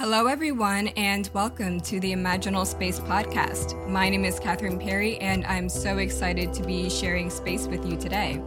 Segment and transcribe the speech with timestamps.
[0.00, 3.88] Hello, everyone, and welcome to the Imaginal Space podcast.
[3.88, 7.96] My name is Catherine Perry, and I'm so excited to be sharing space with you
[7.96, 8.40] today.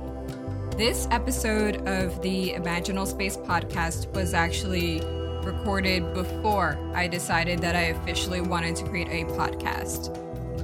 [0.77, 5.01] This episode of the Imaginal Space podcast was actually
[5.43, 10.15] recorded before I decided that I officially wanted to create a podcast.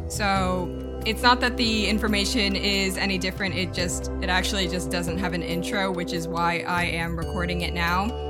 [0.09, 5.17] So it's not that the information is any different, it just, it actually just doesn't
[5.17, 8.26] have an intro, which is why I am recording it now.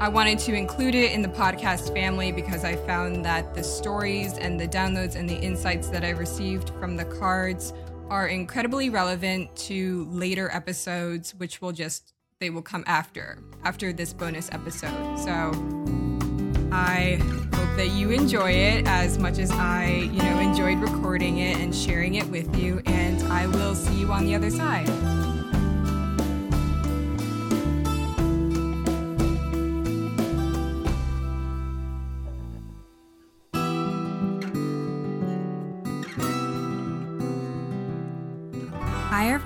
[0.00, 4.38] I wanted to include it in the podcast family because I found that the stories
[4.38, 7.72] and the downloads and the insights that I received from the cards
[8.08, 14.12] are incredibly relevant to later episodes, which will just, they will come after, after this
[14.12, 15.18] bonus episode.
[15.18, 15.50] So
[16.70, 17.18] I
[17.52, 21.74] hope that you enjoy it as much as I, you know, enjoyed recording it and
[21.74, 22.80] sharing it with you.
[22.86, 25.17] And I will see you on the other side.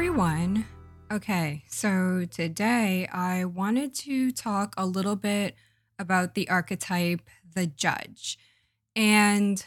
[0.02, 0.66] Everyone.
[1.12, 5.54] Okay, so today I wanted to talk a little bit
[5.96, 7.20] about the archetype,
[7.54, 8.36] the judge.
[8.96, 9.64] And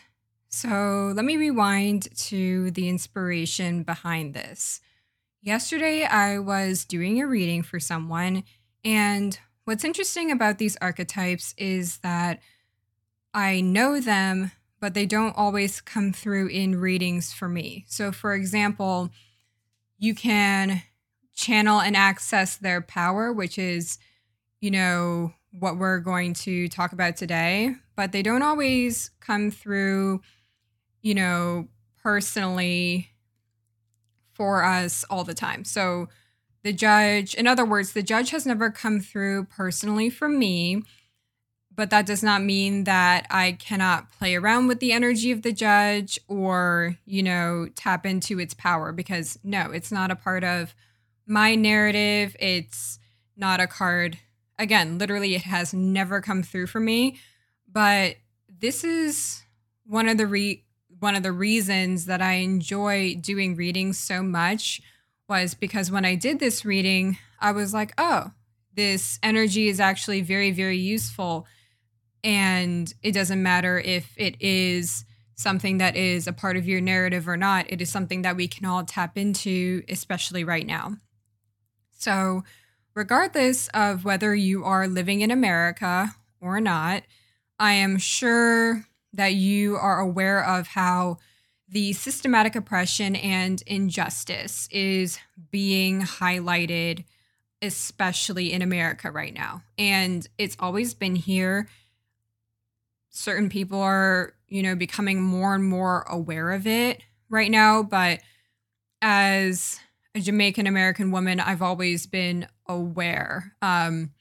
[0.49, 4.81] so let me rewind to the inspiration behind this.
[5.41, 8.43] Yesterday, I was doing a reading for someone,
[8.83, 12.41] and what's interesting about these archetypes is that
[13.33, 17.85] I know them, but they don't always come through in readings for me.
[17.87, 19.11] So, for example,
[19.97, 20.81] you can
[21.35, 23.97] channel and access their power, which is,
[24.61, 30.21] you know, what we're going to talk about today, but they don't always come through,
[31.01, 31.67] you know,
[32.01, 33.09] personally
[34.33, 35.63] for us all the time.
[35.63, 36.09] So
[36.63, 40.83] the judge, in other words, the judge has never come through personally for me,
[41.75, 45.51] but that does not mean that I cannot play around with the energy of the
[45.51, 50.73] judge or, you know, tap into its power because no, it's not a part of
[51.27, 52.35] my narrative.
[52.39, 52.99] It's
[53.35, 54.17] not a card.
[54.57, 57.19] Again, literally, it has never come through for me.
[57.69, 58.15] But
[58.47, 59.43] this is
[59.85, 60.63] one of the re-
[60.99, 64.81] one of the reasons that I enjoy doing readings so much
[65.27, 68.31] was because when I did this reading, I was like, oh,
[68.73, 71.45] this energy is actually very, very useful
[72.25, 75.05] and it doesn't matter if it is
[75.35, 78.47] something that is a part of your narrative or not, it is something that we
[78.47, 80.97] can all tap into, especially right now.
[81.91, 82.43] So,
[82.95, 87.03] regardless of whether you are living in America or not,
[87.59, 91.17] I am sure that you are aware of how
[91.69, 95.19] the systematic oppression and injustice is
[95.51, 97.05] being highlighted,
[97.61, 99.61] especially in America right now.
[99.77, 101.67] And it's always been here
[103.15, 107.81] certain people are, you know, becoming more and more aware of it right now.
[107.81, 108.19] But
[109.01, 109.79] as
[110.13, 114.11] a Jamaican American woman, I've always been aware um,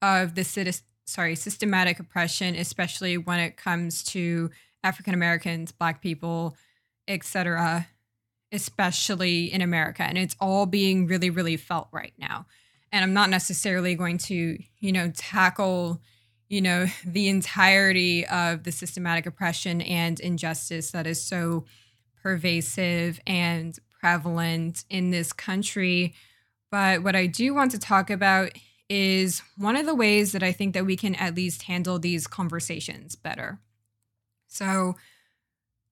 [0.00, 0.84] of the citizen.
[1.04, 4.50] sorry systematic oppression, especially when it comes to
[4.84, 6.56] African Americans, Black people,
[7.08, 7.88] etc.,
[8.52, 12.46] especially in America, and it's all being really, really felt right now.
[12.92, 16.00] And I'm not necessarily going to, you know, tackle
[16.48, 21.64] you know, the entirety of the systematic oppression and injustice that is so
[22.22, 26.14] pervasive and prevalent in this country.
[26.70, 28.52] But what I do want to talk about
[28.88, 32.26] is one of the ways that I think that we can at least handle these
[32.26, 33.58] conversations better.
[34.48, 34.94] So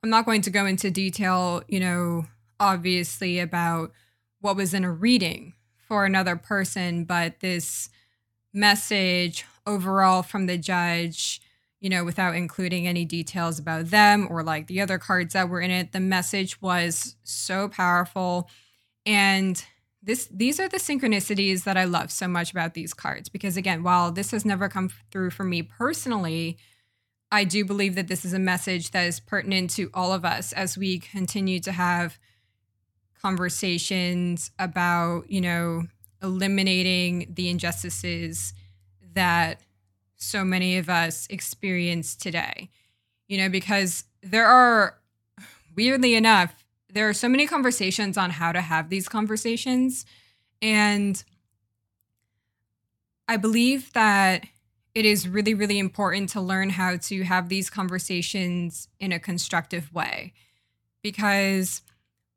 [0.02, 2.26] I'm not going to go into detail, you know,
[2.60, 3.92] obviously about
[4.40, 5.54] what was in a reading
[5.88, 7.88] for another person, but this
[8.52, 11.40] message overall from the judge,
[11.80, 15.60] you know, without including any details about them or like the other cards that were
[15.60, 15.92] in it.
[15.92, 18.48] The message was so powerful.
[19.04, 19.62] And
[20.02, 23.82] this these are the synchronicities that I love so much about these cards because again,
[23.82, 26.58] while this has never come through for me personally,
[27.30, 30.52] I do believe that this is a message that is pertinent to all of us
[30.52, 32.18] as we continue to have
[33.20, 35.84] conversations about, you know,
[36.22, 38.52] eliminating the injustices
[39.14, 39.60] that
[40.16, 42.70] so many of us experience today.
[43.28, 44.98] You know, because there are,
[45.74, 50.04] weirdly enough, there are so many conversations on how to have these conversations.
[50.60, 51.22] And
[53.26, 54.46] I believe that
[54.94, 59.92] it is really, really important to learn how to have these conversations in a constructive
[59.94, 60.34] way
[61.02, 61.82] because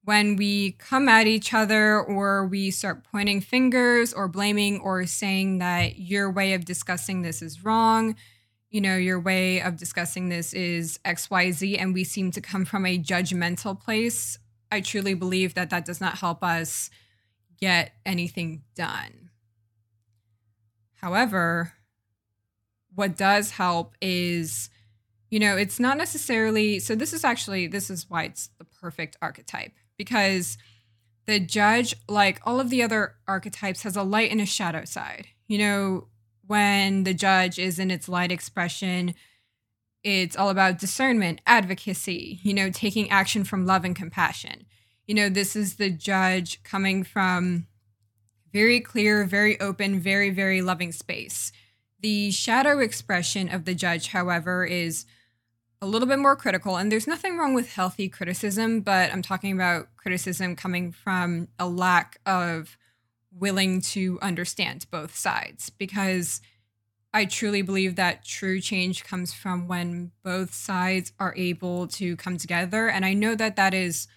[0.05, 5.57] when we come at each other or we start pointing fingers or blaming or saying
[5.57, 8.15] that your way of discussing this is wrong,
[8.69, 12.85] you know, your way of discussing this is XYZ, and we seem to come from
[12.85, 14.37] a judgmental place,
[14.71, 16.91] I truly believe that that does not help us
[17.59, 19.31] get anything done.
[21.01, 21.73] However,
[22.93, 24.69] what does help is,
[25.31, 29.17] you know, it's not necessarily, so this is actually, this is why it's the perfect
[29.21, 30.57] archetype because
[31.25, 35.27] the judge, like all of the other archetypes, has a light and a shadow side.
[35.47, 36.07] You know,
[36.47, 39.15] when the judge is in its light expression,
[40.03, 44.65] it's all about discernment, advocacy, you know, taking action from love and compassion.
[45.07, 47.67] You know, this is the judge coming from
[48.53, 51.51] very clear, very open, very, very loving space.
[52.01, 55.05] The shadow expression of the judge, however, is
[55.85, 56.77] a little bit more critical.
[56.77, 61.67] And there's nothing wrong with healthy criticism, but I'm talking about criticism coming from a
[61.67, 62.75] lack of
[63.31, 66.41] willing to understand both sides because
[67.13, 72.37] I truly believe that true change comes from when both sides are able to come
[72.37, 72.89] together.
[72.89, 74.07] And I know that that is,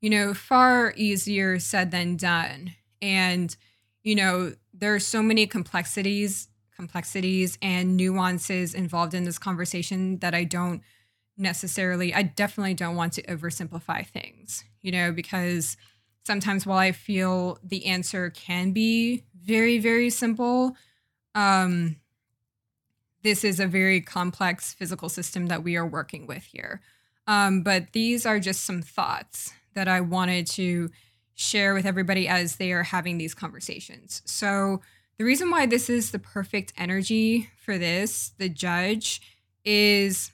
[0.00, 2.74] you know, far easier said than done.
[3.00, 3.56] And,
[4.02, 10.34] you know, there are so many complexities, complexities and nuances involved in this conversation that
[10.34, 10.82] I don't
[11.36, 15.76] necessarily, I definitely don't want to oversimplify things, you know, because
[16.24, 20.76] sometimes while I feel the answer can be very, very simple,
[21.34, 21.96] um,
[23.22, 26.80] this is a very complex physical system that we are working with here.
[27.26, 30.90] Um, but these are just some thoughts that I wanted to
[31.34, 34.22] share with everybody as they are having these conversations.
[34.24, 34.82] So,
[35.16, 39.22] the reason why this is the perfect energy for this, the judge,
[39.64, 40.32] is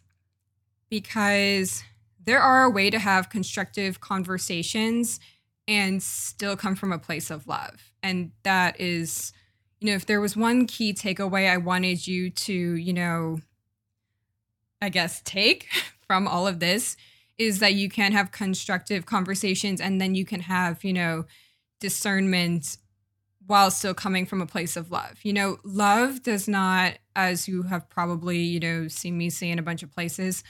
[0.91, 1.83] because
[2.23, 5.19] there are a way to have constructive conversations
[5.67, 7.93] and still come from a place of love.
[8.03, 9.33] And that is,
[9.81, 13.39] you know, if there was one key takeaway I wanted you to, you know,
[14.83, 15.69] I guess take
[16.07, 16.97] from all of this
[17.39, 21.25] is that you can have constructive conversations and then you can have, you know,
[21.81, 22.77] discernment
[23.47, 25.19] while still coming from a place of love.
[25.23, 29.59] You know, love does not, as you have probably, you know, seen me say in
[29.59, 30.45] a bunch of places,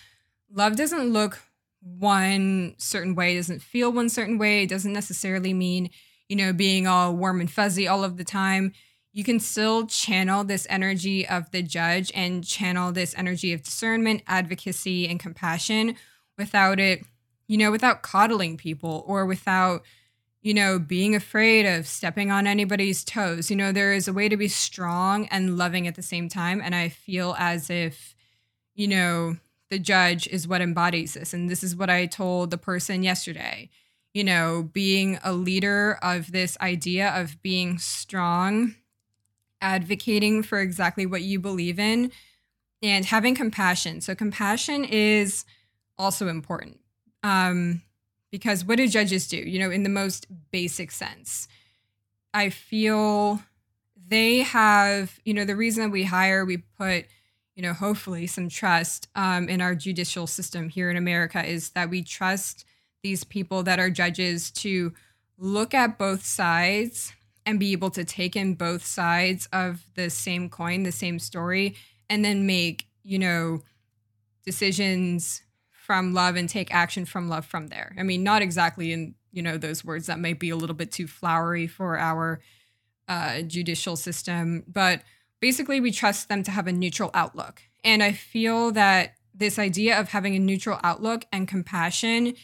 [0.52, 1.40] love doesn't look
[1.82, 4.62] one certain way, doesn't feel one certain way.
[4.62, 5.90] It doesn't necessarily mean,
[6.28, 8.72] you know, being all warm and fuzzy all of the time.
[9.12, 14.22] You can still channel this energy of the judge and channel this energy of discernment,
[14.26, 15.96] advocacy, and compassion
[16.38, 17.04] without it,
[17.48, 19.82] you know, without coddling people or without,
[20.42, 23.50] you know, being afraid of stepping on anybody's toes.
[23.50, 26.60] You know, there is a way to be strong and loving at the same time.
[26.62, 28.14] And I feel as if,
[28.74, 29.36] you know,
[29.70, 31.32] the judge is what embodies this.
[31.32, 33.70] And this is what I told the person yesterday.
[34.12, 38.74] You know, being a leader of this idea of being strong,
[39.60, 42.10] advocating for exactly what you believe in,
[42.82, 44.00] and having compassion.
[44.00, 45.44] So, compassion is
[45.96, 46.80] also important.
[47.22, 47.82] Um,
[48.32, 49.36] because what do judges do?
[49.36, 51.46] You know, in the most basic sense,
[52.34, 53.40] I feel
[54.08, 57.06] they have, you know, the reason that we hire, we put
[57.54, 61.90] you know, hopefully some trust um, in our judicial system here in America is that
[61.90, 62.64] we trust
[63.02, 64.92] these people that are judges to
[65.38, 67.12] look at both sides
[67.46, 71.74] and be able to take in both sides of the same coin, the same story,
[72.08, 73.62] and then make, you know,
[74.44, 77.94] decisions from love and take action from love from there.
[77.98, 80.92] I mean, not exactly in, you know, those words that might be a little bit
[80.92, 82.40] too flowery for our
[83.08, 85.02] uh, judicial system, but
[85.40, 87.62] basically we trust them to have a neutral outlook.
[87.82, 92.34] And I feel that this idea of having a neutral outlook and compassion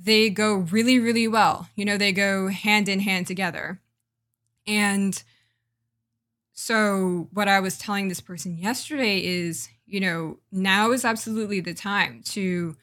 [0.00, 1.68] they go really really well.
[1.74, 3.80] You know, they go hand in hand together.
[4.66, 5.20] And
[6.52, 11.74] so what I was telling this person yesterday is, you know, now is absolutely the
[11.74, 12.76] time to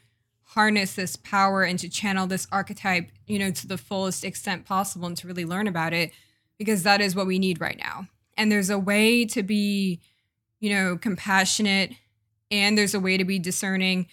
[0.43, 5.07] harness this power and to channel this archetype, you know, to the fullest extent possible
[5.07, 6.11] and to really learn about it
[6.57, 8.07] because that is what we need right now
[8.37, 10.01] and there's a way to be
[10.59, 11.91] you know compassionate
[12.51, 14.07] and there's a way to be discerning.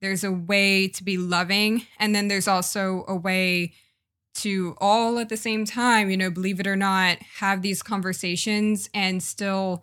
[0.00, 1.86] There's a way to be loving.
[1.98, 3.72] And then there's also a way
[4.34, 8.90] to all at the same time you know believe it or not have these conversations
[8.92, 9.82] and still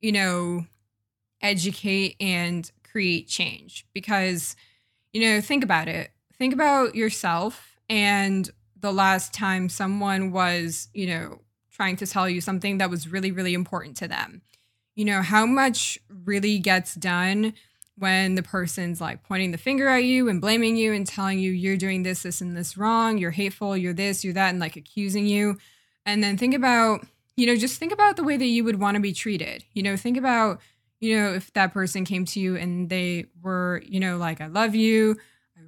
[0.00, 0.64] you know
[1.42, 3.86] educate and create change.
[3.92, 4.56] Because
[5.12, 6.10] you know think about it.
[6.38, 11.40] Think about yourself and the last time someone was you know
[11.80, 14.42] trying to tell you something that was really, really important to them.
[14.96, 17.54] You know, how much really gets done
[17.96, 21.50] when the person's like pointing the finger at you and blaming you and telling you
[21.50, 24.76] you're doing this, this, and this wrong, you're hateful, you're this, you're that, and like
[24.76, 25.56] accusing you.
[26.04, 27.06] And then think about,
[27.38, 29.64] you know, just think about the way that you would want to be treated.
[29.72, 30.60] You know, think about
[31.00, 34.48] you know, if that person came to you and they were, you know, like, I
[34.48, 35.16] love you,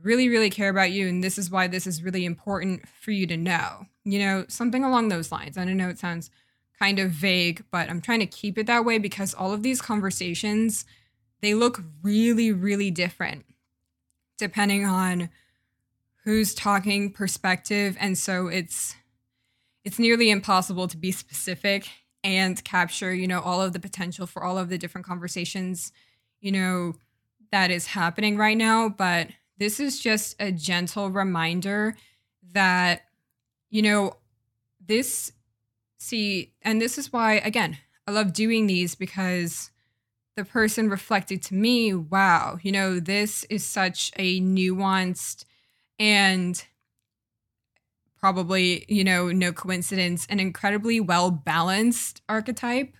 [0.02, 3.26] really, really care about you, and this is why this is really important for you
[3.26, 5.56] to know, you know, something along those lines.
[5.56, 6.30] I don't know it sounds
[6.78, 9.80] kind of vague, but I'm trying to keep it that way because all of these
[9.80, 10.84] conversations,
[11.40, 13.44] they look really, really different
[14.38, 15.28] depending on
[16.24, 18.96] who's talking perspective and so it's
[19.84, 21.88] it's nearly impossible to be specific
[22.24, 25.92] and capture, you know, all of the potential for all of the different conversations,
[26.40, 26.94] you know,
[27.50, 28.88] that is happening right now.
[28.88, 29.28] But
[29.62, 31.94] this is just a gentle reminder
[32.52, 33.02] that,
[33.70, 34.16] you know,
[34.84, 35.30] this,
[35.98, 37.78] see, and this is why, again,
[38.08, 39.70] I love doing these because
[40.34, 45.44] the person reflected to me, wow, you know, this is such a nuanced
[45.96, 46.64] and
[48.18, 52.94] probably, you know, no coincidence, an incredibly well balanced archetype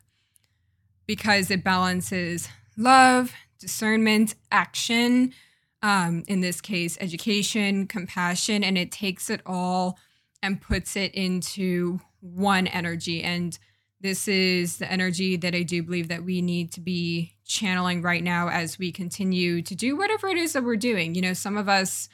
[1.07, 5.33] because it balances love, discernment, action,
[5.83, 9.99] um, in this case, education, compassion, and it takes it all
[10.43, 13.23] and puts it into one energy.
[13.23, 13.59] And
[14.01, 18.23] this is the energy that I do believe that we need to be channeling right
[18.23, 21.15] now as we continue to do whatever it is that we're doing.
[21.15, 22.09] You know, some of us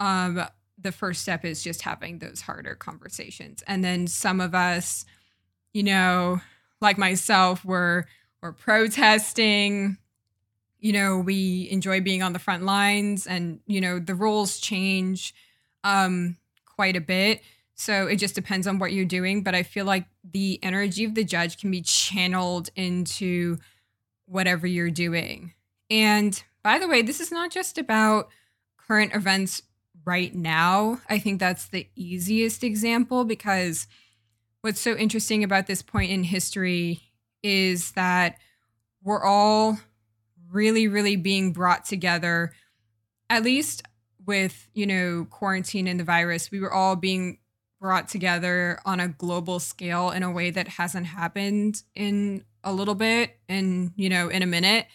[0.00, 0.44] um
[0.76, 3.62] the first step is just having those harder conversations.
[3.66, 5.04] And then some of us,
[5.72, 6.40] you know,
[6.80, 8.06] like myself, were
[8.42, 9.96] were protesting.
[10.84, 15.34] You know, we enjoy being on the front lines, and you know, the roles change
[15.82, 16.36] um,
[16.76, 17.40] quite a bit.
[17.74, 19.42] So it just depends on what you're doing.
[19.42, 23.56] But I feel like the energy of the judge can be channeled into
[24.26, 25.54] whatever you're doing.
[25.90, 28.28] And by the way, this is not just about
[28.76, 29.62] current events
[30.04, 31.00] right now.
[31.08, 33.86] I think that's the easiest example because
[34.60, 37.00] what's so interesting about this point in history
[37.42, 38.36] is that
[39.02, 39.78] we're all
[40.54, 42.52] really, really being brought together,
[43.28, 43.82] at least
[44.24, 47.38] with, you know, quarantine and the virus, we were all being
[47.80, 52.94] brought together on a global scale in a way that hasn't happened in a little
[52.94, 54.86] bit and, you know, in a minute.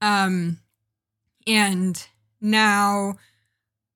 [0.00, 0.60] Um,
[1.46, 2.06] and
[2.40, 3.16] now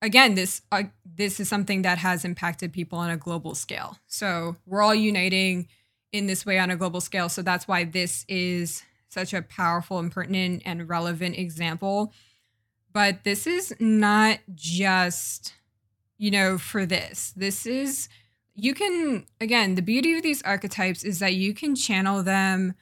[0.03, 3.99] again, this uh, this is something that has impacted people on a global scale.
[4.09, 5.69] So we're all uniting
[6.13, 7.29] in this way on a global scale.
[7.29, 12.13] So that's why this is such a powerful and pertinent and relevant example.
[12.93, 15.55] But this is not just,
[16.19, 17.33] you know, for this.
[17.37, 18.09] This is,
[18.55, 22.75] you can, again, the beauty of these archetypes is that you can channel them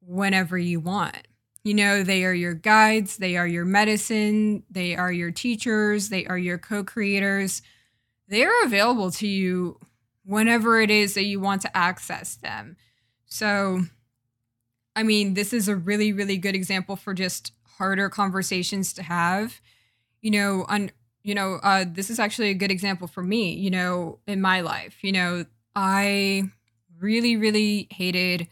[0.00, 1.26] whenever you want.
[1.62, 6.26] You know, they are your guides, they are your medicine, they are your teachers, they
[6.26, 7.62] are your co creators.
[8.28, 9.78] They are available to you
[10.24, 12.76] whenever it is that you want to access them.
[13.26, 13.82] So,
[14.96, 19.60] I mean, this is a really, really good example for just harder conversations to have.
[20.22, 20.90] You know, on
[21.22, 23.54] you know, uh, this is actually a good example for me.
[23.54, 26.44] You know, in my life, you know, I
[26.98, 28.48] really, really hated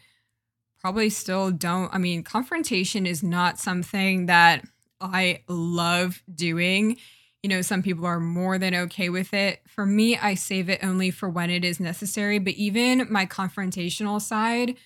[0.80, 1.94] probably still don't.
[1.94, 4.64] I mean, confrontation is not something that
[5.00, 6.96] I love doing.
[7.42, 9.60] You know, some people are more than okay with it.
[9.68, 12.38] For me, I save it only for when it is necessary.
[12.38, 14.76] But even my confrontational side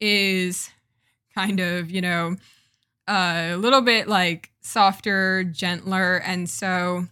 [0.00, 0.70] is
[1.34, 2.36] kind of, you know,
[3.08, 6.16] a little bit like softer, gentler.
[6.24, 7.06] And so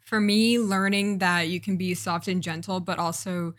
[0.00, 3.54] for me, learning that you can be soft and gentle, but also,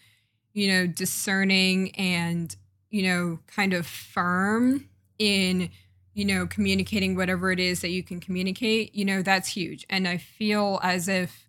[0.54, 2.56] you know, discerning and
[2.90, 5.70] you know, kind of firm in,
[6.14, 9.86] you know, communicating whatever it is that you can communicate, you know, that's huge.
[9.90, 11.48] And I feel as if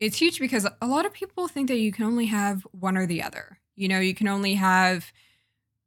[0.00, 3.06] it's huge because a lot of people think that you can only have one or
[3.06, 3.58] the other.
[3.76, 5.12] You know, you can only have,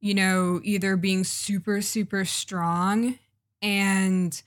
[0.07, 3.19] you know, either being super, super strong
[3.61, 4.41] and,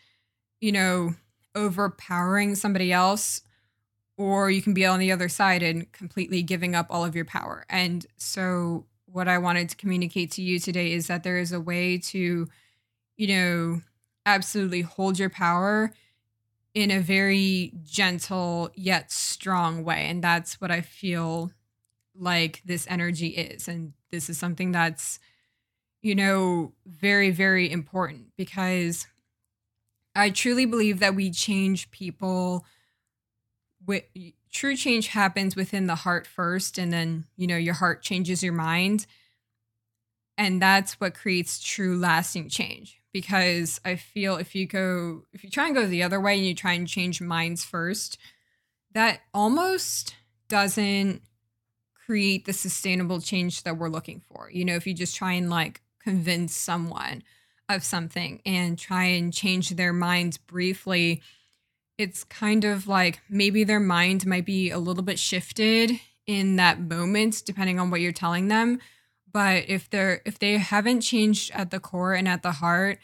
[0.58, 1.12] you know,
[1.54, 3.42] overpowering somebody else,
[4.16, 7.26] or you can be on the other side and completely giving up all of your
[7.26, 7.66] power.
[7.68, 11.60] And so what I wanted to communicate to you today is that there is a
[11.60, 12.48] way to,
[13.18, 13.82] you know,
[14.24, 15.92] absolutely hold your power
[16.72, 20.06] in a very gentle yet strong way.
[20.06, 21.50] And that's what I feel
[22.14, 23.68] like this energy is.
[23.68, 25.18] And this is something that's,
[26.02, 29.06] you know, very, very important because
[30.14, 32.64] I truly believe that we change people
[33.86, 34.04] with
[34.52, 38.52] true change happens within the heart first and then you know your heart changes your
[38.52, 39.06] mind.
[40.36, 45.50] And that's what creates true lasting change because i feel if you go if you
[45.50, 48.16] try and go the other way and you try and change minds first
[48.92, 50.14] that almost
[50.48, 51.22] doesn't
[52.06, 54.50] create the sustainable change that we're looking for.
[54.50, 57.22] You know if you just try and like convince someone
[57.68, 61.22] of something and try and change their minds briefly,
[61.96, 65.92] it's kind of like maybe their mind might be a little bit shifted
[66.26, 68.80] in that moment depending on what you're telling them.
[69.32, 72.98] But if they're if they haven't changed at the core and at the heart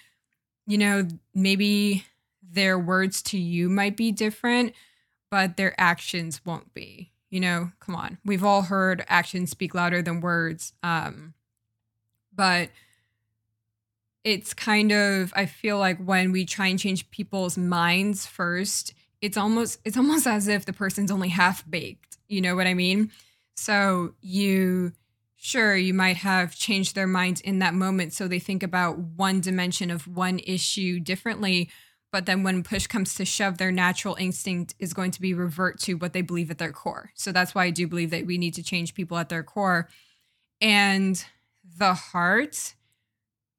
[0.67, 2.05] you know maybe
[2.43, 4.73] their words to you might be different
[5.31, 7.13] but their actions won't be.
[7.31, 8.19] You know come on.
[8.25, 11.35] We've all heard actions speak louder than words um
[12.35, 12.71] but
[14.27, 19.37] it's kind of i feel like when we try and change people's minds first it's
[19.37, 22.19] almost it's almost as if the person's only half baked.
[22.29, 23.11] You know what i mean?
[23.55, 24.93] So you
[25.37, 29.41] sure you might have changed their minds in that moment so they think about one
[29.41, 31.69] dimension of one issue differently
[32.11, 35.79] but then when push comes to shove their natural instinct is going to be revert
[35.81, 37.11] to what they believe at their core.
[37.15, 39.89] So that's why i do believe that we need to change people at their core.
[40.61, 41.23] And
[41.79, 42.76] the heart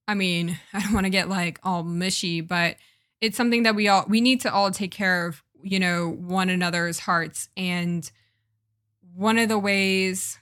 [0.08, 2.76] i mean i don't want to get like all mushy but
[3.22, 6.50] it's something that we all we need to all take care of you know one
[6.50, 8.12] another's hearts and
[9.14, 10.38] one of the ways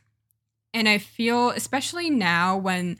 [0.76, 2.98] and I feel, especially now when,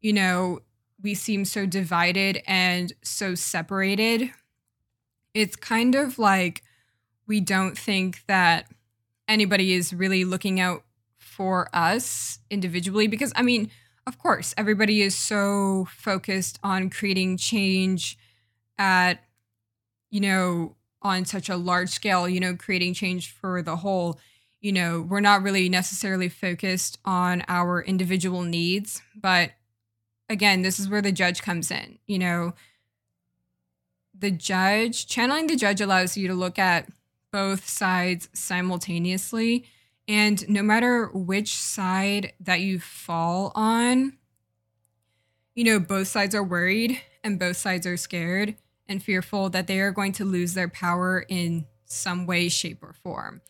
[0.00, 0.60] you know,
[1.02, 4.30] we seem so divided and so separated,
[5.34, 6.62] it's kind of like
[7.26, 8.70] we don't think that
[9.26, 10.84] anybody is really looking out
[11.18, 13.08] for us individually.
[13.08, 13.72] Because, I mean,
[14.06, 18.18] of course, everybody is so focused on creating change
[18.78, 19.24] at,
[20.10, 24.18] you know, on such a large scale, you know, creating change for the whole
[24.60, 29.00] you know, we're not really necessarily focused on our individual needs.
[29.14, 29.52] But
[30.28, 31.98] again, this is where the judge comes in.
[32.06, 32.54] You know,
[34.18, 36.88] the judge, channeling the judge allows you to look at
[37.32, 39.66] both sides simultaneously.
[40.08, 44.18] And no matter which side that you fall on,
[45.54, 48.56] you know, both sides are worried and both sides are scared
[48.88, 52.92] and fearful that they are going to lose their power in some way, shape, or
[52.92, 53.40] form.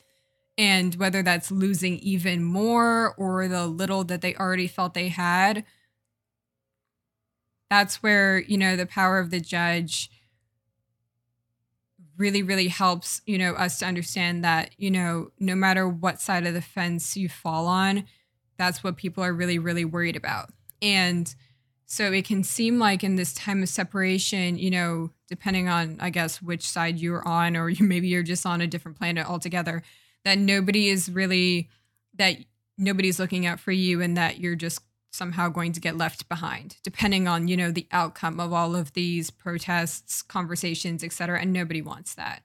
[0.56, 5.64] And whether that's losing even more or the little that they already felt they had
[7.70, 10.10] that's where you know the power of the judge
[12.18, 16.46] really really helps you know us to understand that you know no matter what side
[16.46, 18.04] of the fence you fall on
[18.58, 20.50] that's what people are really really worried about.
[20.80, 21.34] And
[21.86, 26.10] so it can seem like in this time of separation you know depending on i
[26.10, 29.82] guess which side you're on or you maybe you're just on a different planet altogether
[30.24, 31.70] that nobody is really
[32.14, 32.36] that
[32.76, 34.80] nobody's looking out for you and that you're just
[35.16, 38.92] somehow going to get left behind depending on you know the outcome of all of
[38.92, 42.42] these protests conversations etc and nobody wants that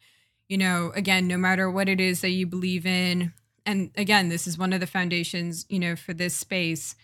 [0.48, 3.34] you know again no matter what it is that you believe in
[3.66, 6.96] and again this is one of the foundations you know for this space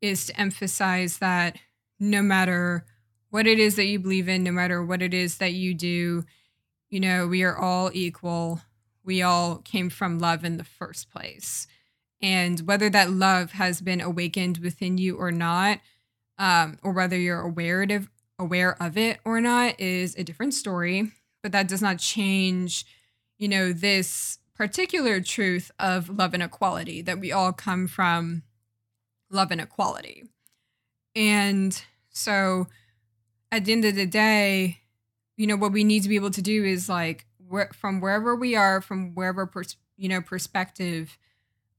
[0.00, 1.56] is to emphasize that
[1.98, 2.84] no matter
[3.30, 6.24] what it is that you believe in no matter what it is that you do
[6.88, 8.60] you know we are all equal
[9.04, 11.66] we all came from love in the first place.
[12.22, 15.80] And whether that love has been awakened within you or not,
[16.38, 21.12] um, or whether you're aware of aware of it or not, is a different story.
[21.42, 22.84] But that does not change,
[23.38, 28.42] you know, this particular truth of love and equality that we all come from
[29.30, 30.24] love and equality.
[31.14, 32.66] And so
[33.50, 34.80] at the end of the day,
[35.36, 38.36] you know, what we need to be able to do is like where, from wherever
[38.36, 41.16] we are, from wherever pers- you know perspective,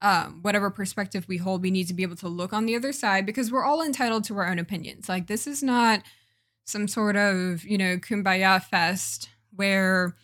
[0.02, 2.92] um, whatever perspective we hold, we need to be able to look on the other
[2.92, 5.08] side because we're all entitled to our own opinions.
[5.08, 6.04] Like this is not
[6.64, 10.16] some sort of you know kumbaya fest where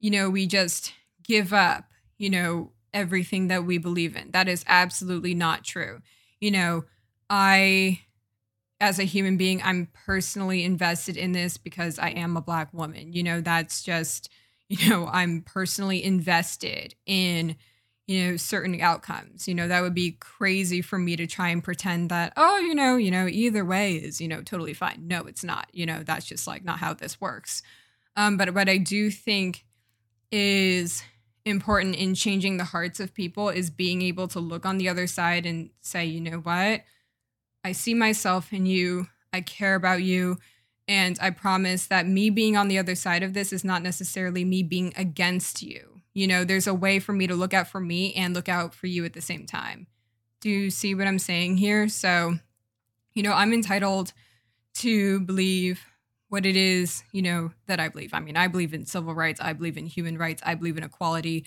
[0.00, 0.92] you know we just
[1.24, 1.84] give up
[2.18, 4.30] you know everything that we believe in.
[4.30, 6.00] That is absolutely not true.
[6.40, 6.84] You know,
[7.28, 8.00] I
[8.80, 13.12] as a human being, I'm personally invested in this because I am a black woman.
[13.12, 14.30] You know, that's just
[14.68, 17.56] you know, I'm personally invested in,
[18.06, 19.48] you know, certain outcomes.
[19.48, 22.74] You know, that would be crazy for me to try and pretend that, oh, you
[22.74, 25.06] know, you know, either way is, you know, totally fine.
[25.06, 25.68] No, it's not.
[25.72, 27.62] You know, that's just like not how this works.
[28.16, 29.64] Um, but what I do think
[30.30, 31.02] is
[31.44, 35.06] important in changing the hearts of people is being able to look on the other
[35.06, 36.82] side and say, you know what?
[37.64, 39.08] I see myself in you.
[39.32, 40.38] I care about you.
[40.88, 44.44] And I promise that me being on the other side of this is not necessarily
[44.44, 45.95] me being against you.
[46.16, 48.74] You know, there's a way for me to look out for me and look out
[48.74, 49.86] for you at the same time.
[50.40, 51.88] Do you see what I'm saying here?
[51.88, 52.38] So,
[53.14, 54.12] you know, I'm entitled
[54.76, 55.84] to believe
[56.28, 58.14] what it is, you know, that I believe.
[58.14, 60.84] I mean, I believe in civil rights, I believe in human rights, I believe in
[60.84, 61.44] equality.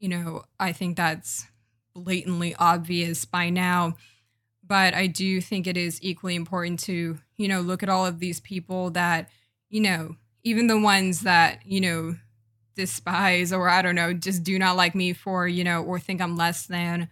[0.00, 1.46] You know, I think that's
[1.94, 3.96] blatantly obvious by now
[4.66, 8.18] but I do think it is equally important to, you know, look at all of
[8.18, 9.30] these people that,
[9.68, 12.16] you know, even the ones that, you know,
[12.76, 16.20] despise or I don't know, just do not like me for, you know, or think
[16.20, 17.08] I'm less than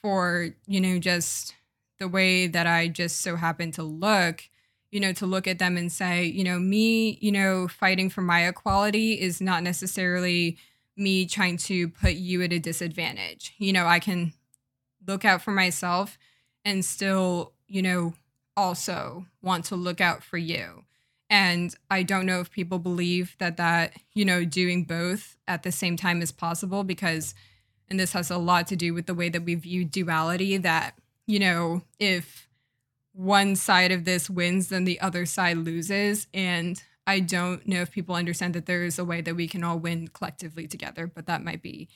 [0.00, 1.54] for, you know, just
[1.98, 4.42] the way that I just so happen to look,
[4.90, 8.22] you know, to look at them and say, you know, me, you know, fighting for
[8.22, 10.56] my equality is not necessarily
[10.96, 13.54] me trying to put you at a disadvantage.
[13.58, 14.32] You know, I can
[15.06, 16.18] look out for myself
[16.64, 18.14] and still, you know,
[18.56, 20.84] also want to look out for you.
[21.32, 25.72] And I don't know if people believe that that, you know, doing both at the
[25.72, 27.34] same time is possible because
[27.88, 30.98] and this has a lot to do with the way that we view duality that,
[31.26, 32.48] you know, if
[33.14, 37.92] one side of this wins then the other side loses and I don't know if
[37.92, 41.26] people understand that there is a way that we can all win collectively together, but
[41.28, 41.88] that might be,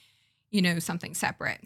[0.50, 1.60] you know, something separate.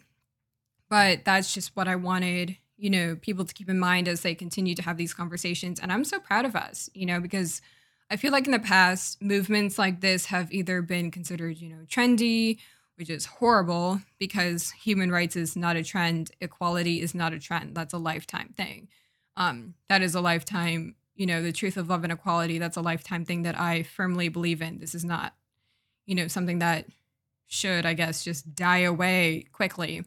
[0.89, 4.33] But that's just what I wanted, you know, people to keep in mind as they
[4.33, 5.79] continue to have these conversations.
[5.79, 7.61] And I'm so proud of us, you know, because
[8.09, 11.85] I feel like in the past, movements like this have either been considered, you know,
[11.85, 12.57] trendy,
[12.95, 17.75] which is horrible because human rights is not a trend, equality is not a trend.
[17.75, 18.87] That's a lifetime thing.
[19.37, 22.57] Um, that is a lifetime, you know, the truth of love and equality.
[22.57, 24.79] That's a lifetime thing that I firmly believe in.
[24.79, 25.35] This is not,
[26.07, 26.87] you know, something that
[27.45, 30.03] should, I guess, just die away quickly.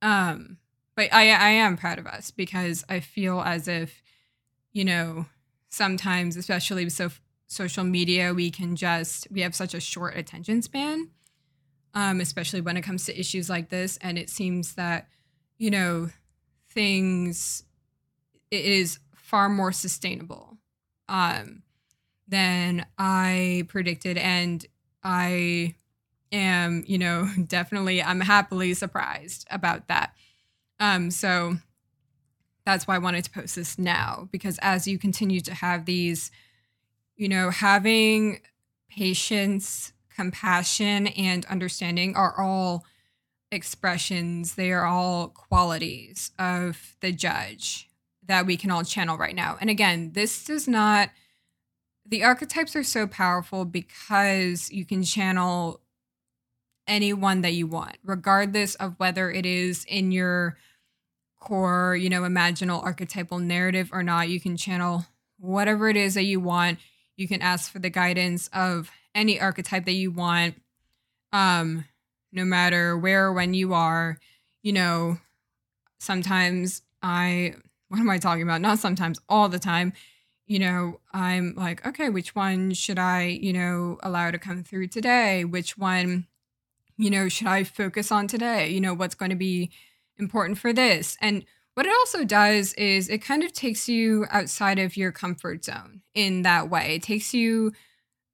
[0.00, 0.56] Um,
[0.98, 4.02] but I I am proud of us because I feel as if,
[4.72, 5.26] you know,
[5.68, 7.10] sometimes, especially with so,
[7.46, 11.10] social media, we can just we have such a short attention span,
[11.94, 13.96] um, especially when it comes to issues like this.
[14.02, 15.06] And it seems that,
[15.56, 16.10] you know,
[16.68, 17.62] things
[18.50, 20.58] it is far more sustainable
[21.08, 21.62] um,
[22.26, 24.66] than I predicted, and
[25.04, 25.76] I
[26.32, 30.12] am, you know, definitely I'm happily surprised about that.
[30.80, 31.56] Um, so
[32.64, 36.30] that's why I wanted to post this now because as you continue to have these,
[37.16, 38.40] you know, having
[38.90, 42.84] patience, compassion, and understanding are all
[43.50, 47.88] expressions, they are all qualities of the judge
[48.26, 49.56] that we can all channel right now.
[49.60, 51.10] And again, this does not,
[52.06, 55.80] the archetypes are so powerful because you can channel
[56.88, 60.56] anyone that you want, regardless of whether it is in your
[61.38, 64.28] core, you know, imaginal archetypal narrative or not.
[64.28, 65.06] You can channel
[65.38, 66.78] whatever it is that you want.
[67.16, 70.60] You can ask for the guidance of any archetype that you want,
[71.32, 71.84] um,
[72.32, 74.18] no matter where or when you are.
[74.62, 75.18] You know,
[76.00, 77.54] sometimes I,
[77.88, 78.60] what am I talking about?
[78.60, 79.92] Not sometimes, all the time.
[80.46, 84.88] You know, I'm like, okay, which one should I, you know, allow to come through
[84.88, 85.44] today?
[85.44, 86.26] Which one
[86.98, 88.68] you know, should I focus on today?
[88.68, 89.70] You know, what's going to be
[90.18, 91.16] important for this?
[91.20, 95.64] And what it also does is it kind of takes you outside of your comfort
[95.64, 96.96] zone in that way.
[96.96, 97.72] It takes you,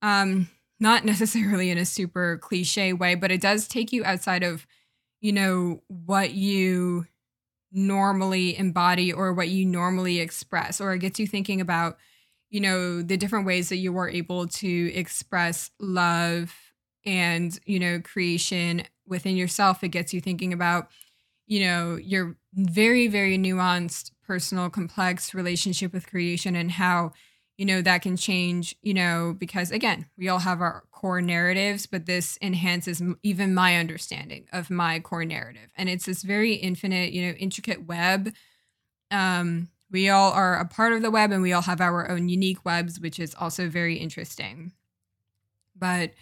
[0.01, 0.49] um,
[0.81, 4.67] not necessarily in a super cliche way, but it does take you outside of,
[5.21, 7.07] you know, what you
[7.71, 11.99] normally embody or what you normally express, or it gets you thinking about,
[12.49, 16.55] you know, the different ways that you are able to express love
[17.07, 20.89] and you know creation within yourself it gets you thinking about
[21.47, 27.13] you know your very very nuanced personal complex relationship with creation and how
[27.57, 31.87] you know that can change you know because again we all have our core narratives
[31.87, 35.71] but this enhances even my understanding of my core narrative.
[35.77, 38.33] And it's this very infinite you know intricate web.
[39.11, 42.31] Um we all are a part of the web and we all have our own
[42.31, 44.73] unique webs which is also very interesting.
[45.77, 46.13] But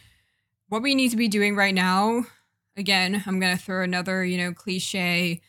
[0.73, 2.25] what we need to be doing right now,
[2.79, 5.43] again, I'm going to throw another, you know, cliche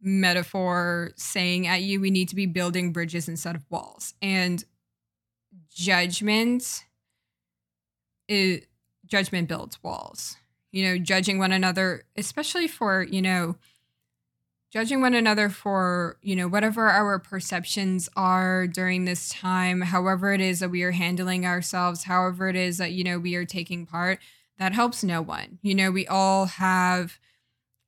[0.00, 4.14] metaphor saying at you we need to be building bridges instead of walls.
[4.20, 4.64] And
[5.72, 6.84] judgment
[8.26, 8.62] is
[9.06, 10.36] judgment builds walls.
[10.72, 13.54] You know, judging one another, especially for, you know,
[14.72, 20.40] judging one another for, you know, whatever our perceptions are during this time, however it
[20.40, 23.86] is that we are handling ourselves, however it is that, you know, we are taking
[23.86, 24.18] part
[24.58, 25.58] that helps no one.
[25.62, 27.18] You know, we all have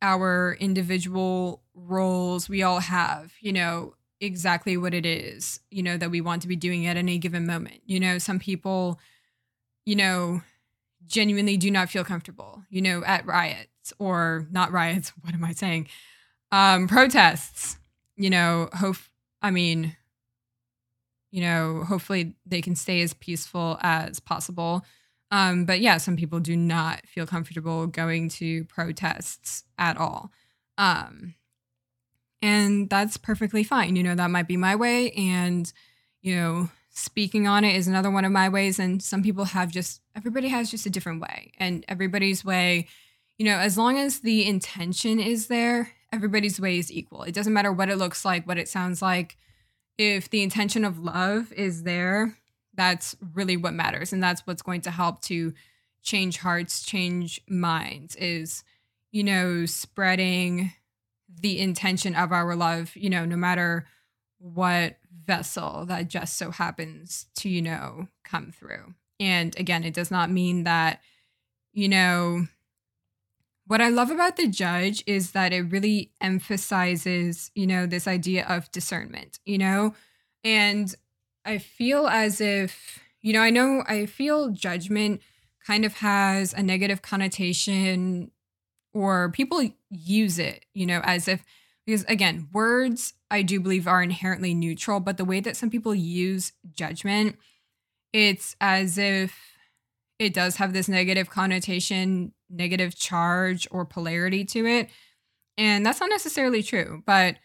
[0.02, 2.48] our individual roles.
[2.48, 6.48] We all have, you know, exactly what it is, you know, that we want to
[6.48, 7.81] be doing at any given moment.
[7.87, 8.98] You know, some people,
[9.87, 10.42] you know,
[11.07, 15.12] genuinely do not feel comfortable, you know, at riots or not riots.
[15.22, 15.88] What am I saying?
[16.50, 17.78] Um, protests,
[18.16, 18.96] you know, hope,
[19.42, 19.96] I mean,
[21.31, 24.85] you know, hopefully they can stay as peaceful as possible.
[25.30, 30.30] Um, but yeah, some people do not feel comfortable going to protests at all.
[30.78, 31.34] Um,
[32.40, 33.96] and that's perfectly fine.
[33.96, 35.10] You know, that might be my way.
[35.12, 35.70] And,
[36.22, 38.78] you know, speaking on it is another one of my ways.
[38.78, 41.52] And some people have just, everybody has just a different way.
[41.58, 42.88] And everybody's way,
[43.36, 47.24] you know, as long as the intention is there, everybody's way is equal.
[47.24, 49.36] It doesn't matter what it looks like, what it sounds like.
[49.98, 52.38] If the intention of love is there,
[52.78, 54.12] that's really what matters.
[54.12, 55.52] And that's what's going to help to
[56.02, 58.62] change hearts, change minds, is,
[59.10, 60.72] you know, spreading
[61.40, 63.86] the intention of our love, you know, no matter
[64.38, 68.94] what vessel that just so happens to, you know, come through.
[69.18, 71.00] And again, it does not mean that,
[71.72, 72.46] you know,
[73.66, 78.46] what I love about the judge is that it really emphasizes, you know, this idea
[78.46, 79.94] of discernment, you know,
[80.44, 80.94] and
[81.48, 85.22] I feel as if, you know, I know I feel judgment
[85.66, 88.30] kind of has a negative connotation
[88.92, 91.42] or people use it, you know, as if,
[91.87, 95.94] because again, words I do believe are inherently neutral, but the way that some people
[95.94, 97.38] use judgment,
[98.12, 99.56] it's as if
[100.18, 104.90] it does have this negative connotation, negative charge, or polarity to it.
[105.56, 107.02] And that's not necessarily true.
[107.06, 107.37] But,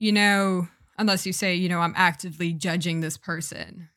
[0.00, 0.66] you know,
[0.98, 3.88] unless you say, you know, I'm actively judging this person,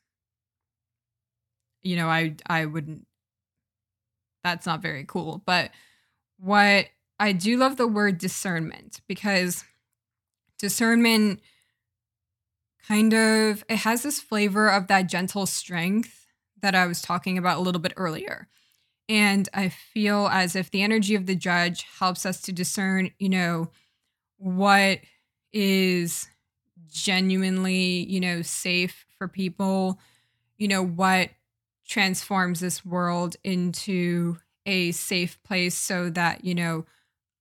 [1.81, 3.05] you know, I I wouldn't
[4.43, 5.41] that's not very cool.
[5.45, 5.71] But
[6.39, 6.87] what
[7.19, 9.63] I do love the word discernment because
[10.59, 11.41] discernment
[12.87, 16.27] kind of it has this flavor of that gentle strength
[16.61, 18.47] that I was talking about a little bit earlier.
[19.09, 23.29] And I feel as if the energy of the judge helps us to discern, you
[23.29, 23.69] know,
[24.37, 24.99] what
[25.53, 26.27] is
[26.91, 29.99] genuinely, you know, safe for people,
[30.57, 31.29] you know, what
[31.87, 36.85] transforms this world into a safe place so that, you know,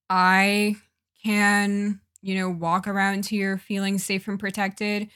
[0.08, 0.76] I
[1.24, 5.08] can, you know, walk around here feeling safe and protected.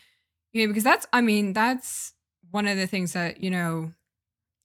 [0.52, 2.12] You know, because that's, I mean, that's
[2.50, 3.92] one of the things that, you know,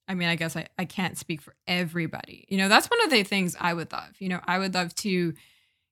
[0.08, 2.45] I mean, I guess I, I can't speak for everybody.
[2.49, 4.15] You know, that's one of the things I would love.
[4.19, 5.34] You know, I would love to,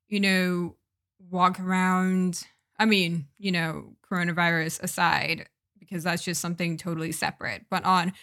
[0.08, 0.76] you know,
[1.30, 2.44] walk around.
[2.80, 5.48] I mean, you know, coronavirus aside,
[5.80, 7.66] because that's just something totally separate.
[7.70, 8.14] But on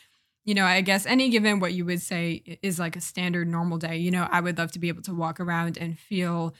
[0.45, 3.79] you know, I guess any given what you would say is like a standard normal
[3.79, 6.55] day, you know, I would love to be able to walk around and feel,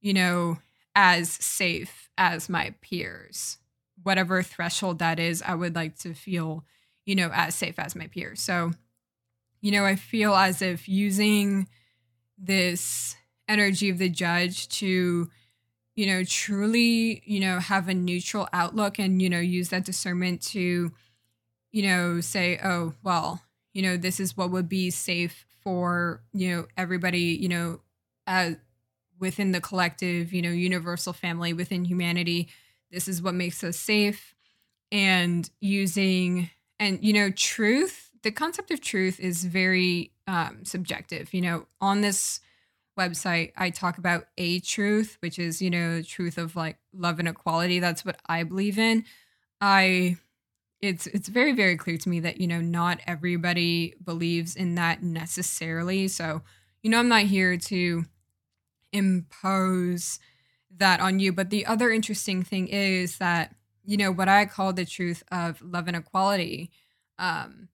[0.00, 0.58] you know,
[0.94, 3.58] as safe as my peers.
[4.02, 6.64] Whatever threshold that is, I would like to feel,
[7.04, 8.40] you know, as safe as my peers.
[8.40, 8.72] So,
[9.60, 11.68] you know, I feel as if using
[12.38, 13.16] this
[13.48, 15.30] energy of the judge to,
[15.96, 20.42] you know, truly, you know, have a neutral outlook and, you know, use that discernment
[20.42, 20.92] to,
[21.72, 26.54] you know, say, oh, well, you know, this is what would be safe for, you
[26.54, 27.80] know, everybody, you know,
[28.26, 28.50] uh,
[29.18, 32.48] within the collective, you know, universal family within humanity.
[32.90, 34.34] This is what makes us safe.
[34.92, 41.32] And using, and, you know, truth, the concept of truth is very um, subjective.
[41.32, 42.40] You know, on this
[42.96, 47.28] website, I talk about a truth, which is, you know, truth of like love and
[47.28, 47.78] equality.
[47.80, 49.04] That's what I believe in.
[49.60, 50.16] I
[50.80, 55.02] it's it's very very clear to me that you know not everybody believes in that
[55.02, 56.42] necessarily so
[56.82, 58.04] you know i'm not here to
[58.92, 60.18] impose
[60.76, 63.54] that on you but the other interesting thing is that
[63.84, 66.70] you know what i call the truth of love and equality
[67.18, 67.68] um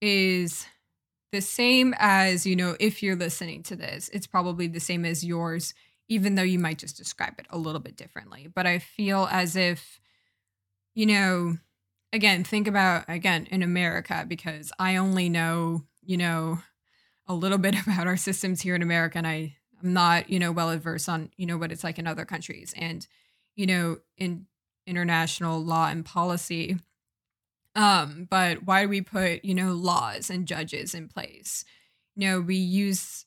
[0.00, 0.66] is
[1.32, 5.24] the same as you know if you're listening to this it's probably the same as
[5.24, 5.74] yours
[6.08, 9.56] even though you might just describe it a little bit differently but i feel as
[9.56, 10.00] if
[10.94, 11.56] you know
[12.12, 16.60] again, think about again in America because I only know, you know,
[17.26, 20.52] a little bit about our systems here in America and I I'm not, you know,
[20.52, 23.06] well adverse on, you know, what it's like in other countries and
[23.56, 24.46] you know, in
[24.86, 26.78] international law and policy.
[27.76, 31.64] Um, but why do we put, you know, laws and judges in place?
[32.16, 33.26] You know, we use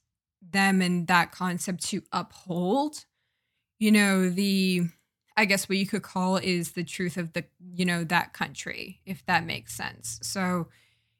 [0.51, 3.05] them and that concept to uphold,
[3.79, 4.83] you know, the
[5.35, 9.01] I guess what you could call is the truth of the, you know, that country,
[9.05, 10.19] if that makes sense.
[10.21, 10.67] So,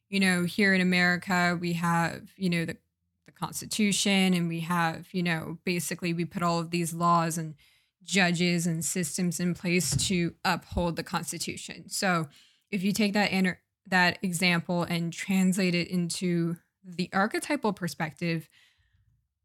[0.10, 2.78] you know, here in America, we have, you know, the,
[3.26, 7.56] the Constitution and we have, you know, basically we put all of these laws and
[8.04, 11.90] judges and systems in place to uphold the Constitution.
[11.90, 12.28] So
[12.74, 18.50] if you take that inter- that example and translate it into the archetypal perspective,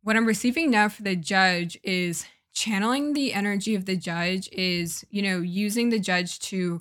[0.02, 5.04] what I'm receiving now for the judge is channeling the energy of the judge is,
[5.10, 6.80] you know, using the judge to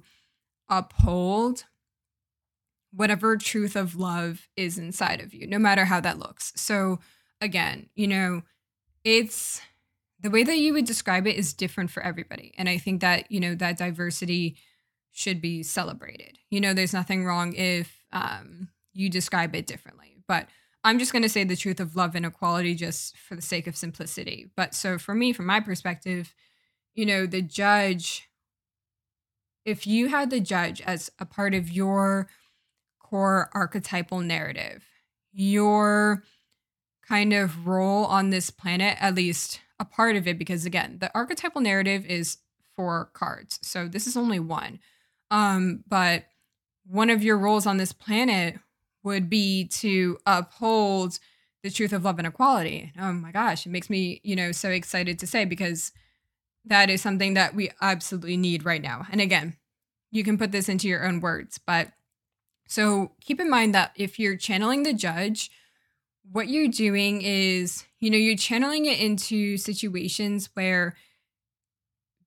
[0.70, 1.66] uphold
[2.92, 6.54] whatever truth of love is inside of you, no matter how that looks.
[6.56, 7.00] So,
[7.42, 8.44] again, you know,
[9.04, 9.62] it's
[10.20, 12.54] the way that you would describe it is different for everybody.
[12.58, 14.58] And I think that, you know, that diversity
[15.17, 16.38] should be celebrated.
[16.51, 20.17] You know, there's nothing wrong if um, you describe it differently.
[20.27, 20.47] But
[20.84, 23.65] I'm just going to say the truth of love and equality just for the sake
[23.65, 24.51] of simplicity.
[24.56, 26.36] But so for me, from my perspective,
[26.93, 28.30] you know, the judge,
[29.65, 32.30] if you had the judge as a part of your
[32.99, 34.86] core archetypal narrative,
[35.34, 36.23] your
[37.08, 41.12] kind of role on this planet, at least a part of it, because again, the
[41.15, 42.38] archetypal narrative is
[42.75, 43.58] four cards.
[43.63, 44.80] So this is only one.
[45.32, 46.26] Um, but
[46.86, 48.60] one of your roles on this planet
[49.04, 51.20] would be to uphold
[51.63, 52.94] the truth of love and equality.
[53.00, 55.92] Oh my gosh, it makes me, you know, so excited to say because
[56.66, 59.06] that is something that we absolutely need right now.
[59.12, 59.56] And again,
[60.12, 61.92] you can put this into your own words, but
[62.68, 65.50] so keep in mind that if you're channeling the judge,
[66.32, 70.96] what you're doing is, you know, you're channeling it into situations where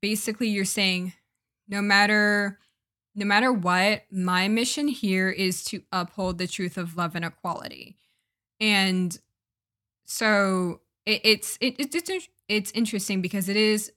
[0.00, 1.12] basically you're saying,
[1.68, 2.58] no matter
[3.14, 7.96] no matter what, my mission here is to uphold the truth of love and equality.
[8.60, 9.18] And
[10.04, 13.92] so it, it's it, it's it's interesting because it is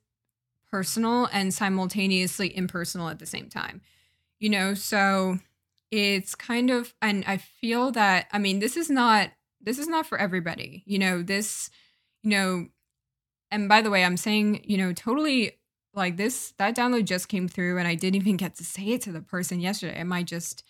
[0.72, 3.82] personal and simultaneously impersonal at the same time.
[4.40, 5.38] You know, so
[5.92, 9.30] it's kind of and I feel that I mean this is not
[9.62, 10.84] this is not for everybody.
[10.86, 11.70] You know, this
[12.24, 12.68] you know
[13.54, 15.60] and by the way, I'm saying, you know, totally
[15.94, 19.02] like this that download just came through and I didn't even get to say it
[19.04, 20.00] to the person yesterday.
[20.00, 20.64] I might just,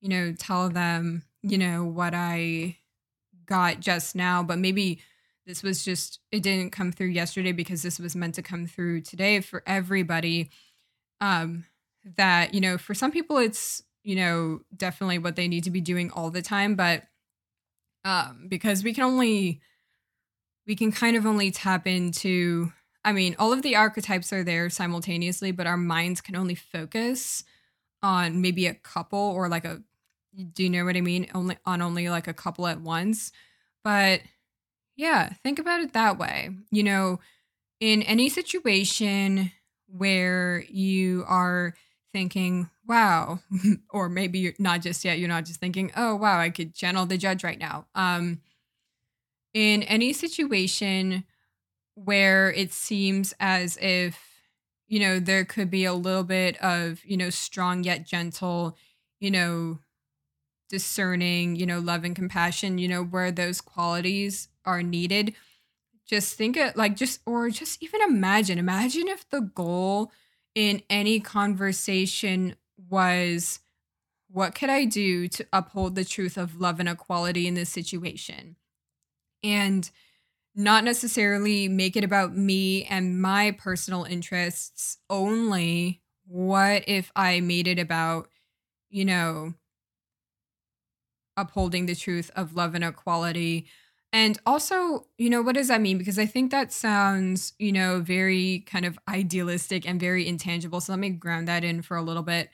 [0.00, 2.76] you know, tell them, you know, what I
[3.46, 5.00] got just now, but maybe
[5.46, 9.00] this was just it didn't come through yesterday because this was meant to come through
[9.00, 10.50] today for everybody.
[11.20, 11.64] Um
[12.16, 15.80] that, you know, for some people it's, you know, definitely what they need to be
[15.80, 17.04] doing all the time, but
[18.04, 19.60] um because we can only
[20.66, 22.70] we can kind of only tap into
[23.04, 27.44] I mean, all of the archetypes are there simultaneously, but our minds can only focus
[28.02, 29.82] on maybe a couple or like a
[30.52, 31.26] do you know what I mean?
[31.34, 33.32] Only on only like a couple at once.
[33.82, 34.20] But
[34.96, 36.50] yeah, think about it that way.
[36.70, 37.20] You know,
[37.80, 39.52] in any situation
[39.86, 41.74] where you are
[42.12, 43.40] thinking, wow,
[43.90, 47.06] or maybe you're not just yet, you're not just thinking, oh, wow, I could channel
[47.06, 47.86] the judge right now.
[47.94, 48.40] Um,
[49.54, 51.24] in any situation
[52.04, 54.18] where it seems as if
[54.86, 58.76] you know there could be a little bit of you know strong yet gentle
[59.20, 59.78] you know
[60.68, 65.34] discerning you know love and compassion you know where those qualities are needed.
[66.06, 70.12] Just think it like just or just even imagine imagine if the goal
[70.54, 72.56] in any conversation
[72.88, 73.60] was
[74.30, 78.56] what could i do to uphold the truth of love and equality in this situation?
[79.42, 79.90] And
[80.58, 86.02] not necessarily make it about me and my personal interests only.
[86.26, 88.28] What if I made it about,
[88.90, 89.54] you know,
[91.36, 93.68] upholding the truth of love and equality?
[94.12, 95.96] And also, you know, what does that mean?
[95.96, 100.80] Because I think that sounds, you know, very kind of idealistic and very intangible.
[100.80, 102.50] So let me ground that in for a little bit.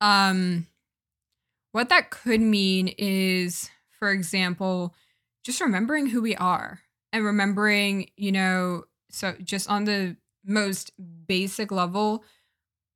[0.00, 0.68] Um,
[1.72, 4.94] what that could mean is, for example,
[5.42, 10.92] just remembering who we are and remembering, you know, so just on the most
[11.26, 12.24] basic level,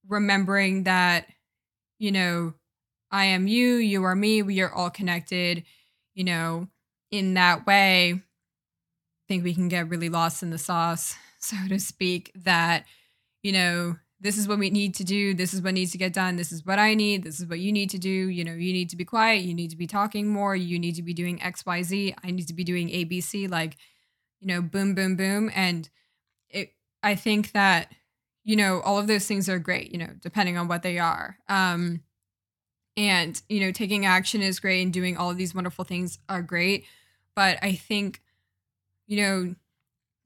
[0.09, 1.27] remembering that,
[1.99, 2.55] you know,
[3.11, 5.65] I am you, you are me, we are all connected,
[6.15, 6.69] you know,
[7.11, 8.13] in that way.
[8.13, 8.23] I
[9.29, 12.85] think we can get really lost in the sauce, so to speak, that,
[13.43, 15.35] you know, this is what we need to do.
[15.35, 16.37] This is what needs to get done.
[16.37, 17.23] This is what I need.
[17.23, 18.09] This is what you need to do.
[18.09, 19.43] You know, you need to be quiet.
[19.43, 20.57] You need to be talking more.
[20.57, 22.15] You need to be doing XYZ.
[22.25, 23.49] I need to be doing ABC.
[23.51, 23.77] Like,
[24.41, 25.51] you know, boom, boom, boom.
[25.55, 25.89] And
[26.49, 27.93] it, I think that,
[28.45, 31.39] you know, all of those things are great, you know, depending on what they are.
[31.49, 32.03] Um,
[32.97, 36.43] and, you know, taking action is great and doing all of these wonderful things are
[36.43, 36.85] great.
[37.35, 38.23] But I think,
[39.07, 39.55] you know,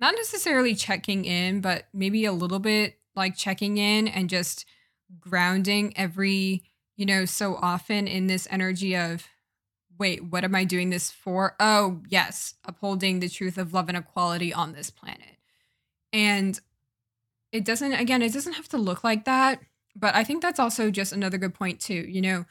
[0.01, 4.67] not necessarily checking in, but maybe a little bit like checking in and just
[5.19, 6.63] grounding every,
[6.97, 9.27] you know, so often in this energy of,
[10.01, 11.55] wait, what am I doing this for?
[11.61, 15.37] Oh, yes, upholding the truth of love and equality on this planet.
[16.13, 16.59] And
[17.53, 19.61] it doesn't, again, it doesn't have to look like that.
[19.95, 22.07] But I think that's also just another good point, too.
[22.09, 22.45] You know,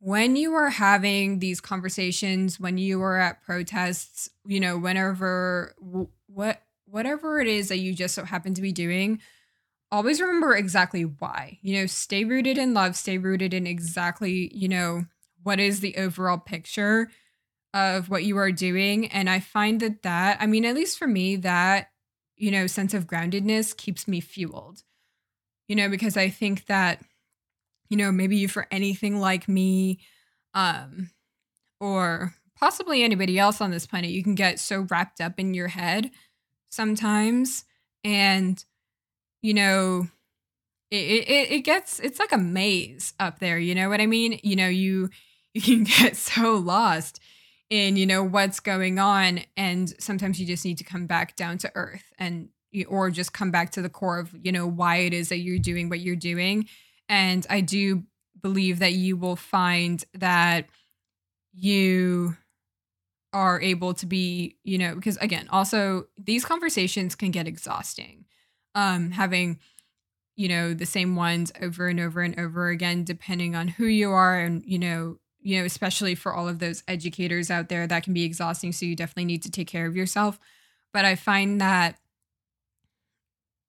[0.00, 5.74] when you are having these conversations, when you are at protests, you know, whenever,
[6.26, 9.20] what, whatever it is that you just so happen to be doing,
[9.92, 11.58] always remember exactly why.
[11.62, 15.04] You know, stay rooted in love, stay rooted in exactly, you know,
[15.46, 17.08] what is the overall picture
[17.72, 21.06] of what you are doing and i find that that i mean at least for
[21.06, 21.88] me that
[22.36, 24.82] you know sense of groundedness keeps me fueled
[25.68, 27.00] you know because i think that
[27.88, 30.00] you know, maybe you for anything like me,
[30.54, 31.10] um,
[31.80, 35.68] or possibly anybody else on this planet, you can get so wrapped up in your
[35.68, 36.10] head
[36.68, 37.64] sometimes.
[38.02, 38.62] And,
[39.42, 40.08] you know,
[40.90, 43.58] it, it, it gets, it's like a maze up there.
[43.58, 44.40] You know what I mean?
[44.42, 45.10] You know, you,
[45.56, 47.20] you can get so lost
[47.70, 49.40] in, you know, what's going on.
[49.56, 52.50] And sometimes you just need to come back down to earth and,
[52.86, 55.58] or just come back to the core of, you know, why it is that you're
[55.58, 56.68] doing what you're doing.
[57.08, 58.04] And I do
[58.40, 60.66] believe that you will find that
[61.52, 62.36] you
[63.32, 68.26] are able to be, you know, because again, also these conversations can get exhausting.
[68.74, 69.58] Um, having,
[70.36, 74.10] you know, the same ones over and over and over again, depending on who you
[74.10, 75.16] are and, you know,
[75.46, 78.72] you know, especially for all of those educators out there, that can be exhausting.
[78.72, 80.40] So you definitely need to take care of yourself.
[80.92, 82.00] But I find that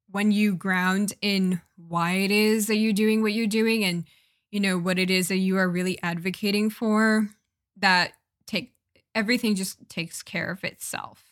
[0.09, 4.05] when you ground in why it is that you're doing what you're doing and,
[4.49, 7.29] you know, what it is that you are really advocating for,
[7.75, 8.13] that
[8.47, 8.73] take
[9.13, 11.25] everything just takes care of itself,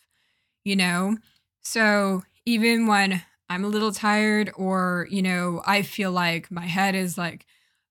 [0.64, 1.16] you know?
[1.62, 3.20] So even when
[3.50, 7.46] I'm a little tired or, you know, I feel like my head is like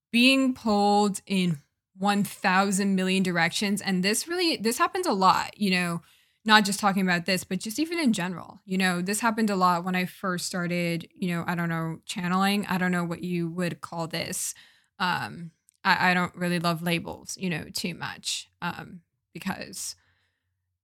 [0.10, 1.58] being pulled in
[1.98, 6.02] 1000 million directions and this really this happens a lot, you know,
[6.44, 8.60] not just talking about this, but just even in general.
[8.66, 12.00] You know, this happened a lot when I first started, you know, I don't know,
[12.06, 12.66] channeling.
[12.68, 14.54] I don't know what you would call this.
[15.00, 15.52] Um
[15.84, 18.50] I, I don't really love labels, you know, too much.
[18.62, 19.02] Um,
[19.34, 19.96] because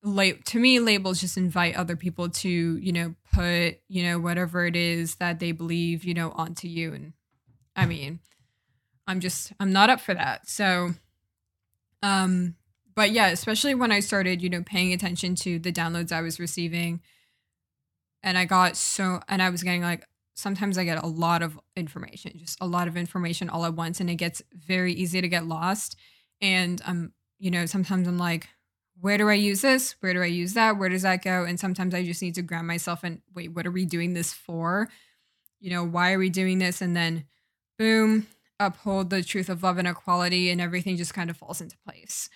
[0.04, 4.66] like to me labels just invite other people to you know put you know whatever
[4.66, 7.14] it is that they believe you know onto you and
[7.76, 8.20] i mean
[9.12, 10.92] i'm just i'm not up for that so
[12.02, 12.56] um
[12.96, 16.40] but yeah especially when i started you know paying attention to the downloads i was
[16.40, 17.02] receiving
[18.24, 21.60] and i got so and i was getting like sometimes i get a lot of
[21.76, 25.28] information just a lot of information all at once and it gets very easy to
[25.28, 25.96] get lost
[26.42, 28.48] and i'm you know sometimes i'm like
[29.02, 29.96] where do I use this?
[30.00, 30.78] Where do I use that?
[30.78, 31.44] Where does that go?
[31.44, 34.32] And sometimes I just need to ground myself and wait, what are we doing this
[34.32, 34.90] for?
[35.60, 36.82] You know, why are we doing this?
[36.82, 37.26] And then
[37.80, 38.28] boom,
[38.66, 42.30] uphold the truth of love and equality and everything just kind of falls into place.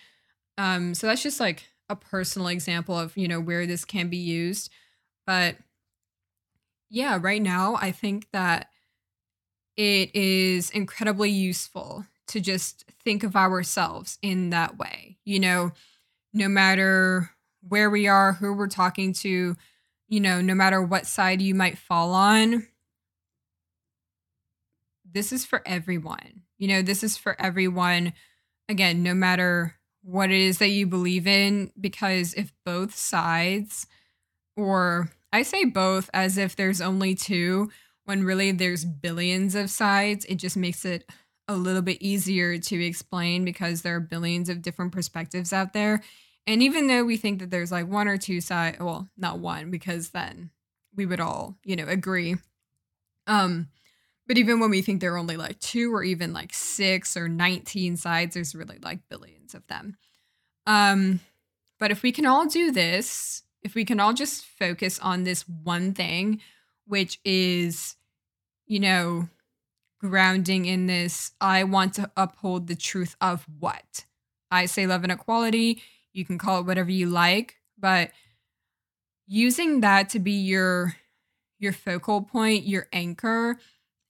[0.58, 4.16] Um, so that's just like a personal example of, you know, where this can be
[4.16, 4.70] used.
[5.26, 5.56] But
[6.90, 8.68] yeah, right now I think that
[9.76, 15.18] it is incredibly useful to just think of ourselves in that way.
[15.24, 15.72] You know,
[16.32, 17.30] no matter
[17.68, 19.56] where we are, who we're talking to,
[20.08, 22.66] you know, no matter what side you might fall on,
[25.16, 26.42] this is for everyone.
[26.58, 28.12] You know, this is for everyone.
[28.68, 33.86] Again, no matter what it is that you believe in, because if both sides,
[34.56, 37.70] or I say both as if there's only two,
[38.04, 41.10] when really there's billions of sides, it just makes it
[41.48, 46.02] a little bit easier to explain because there are billions of different perspectives out there.
[46.46, 49.70] And even though we think that there's like one or two side, well, not one
[49.70, 50.50] because then
[50.94, 52.36] we would all, you know, agree.
[53.26, 53.68] Um,
[54.26, 57.28] but even when we think there are only like two or even like six or
[57.28, 59.96] 19 sides, there's really like billions of them.
[60.66, 61.20] Um,
[61.78, 65.42] but if we can all do this, if we can all just focus on this
[65.48, 66.40] one thing,
[66.86, 67.96] which is,
[68.66, 69.28] you know,
[70.00, 74.04] grounding in this, I want to uphold the truth of what?
[74.50, 75.82] I say love and equality
[76.16, 78.10] you can call it whatever you like, but
[79.26, 80.96] using that to be your
[81.58, 83.58] your focal point, your anchor,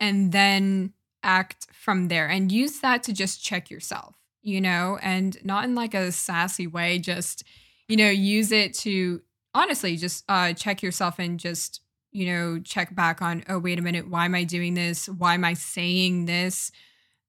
[0.01, 0.93] and then
[1.23, 5.75] act from there and use that to just check yourself, you know, and not in
[5.75, 7.45] like a sassy way, just,
[7.89, 9.21] you know, use it to
[9.55, 11.81] honestly just uh check yourself and just,
[12.13, 15.09] you know, check back on, oh, wait a minute, why am I doing this?
[15.09, 16.71] Why am I saying this?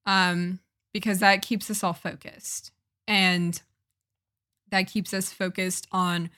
[0.05, 0.59] Um,
[0.93, 2.71] because that keeps us all focused.
[3.07, 3.61] And
[4.69, 6.29] that keeps us focused on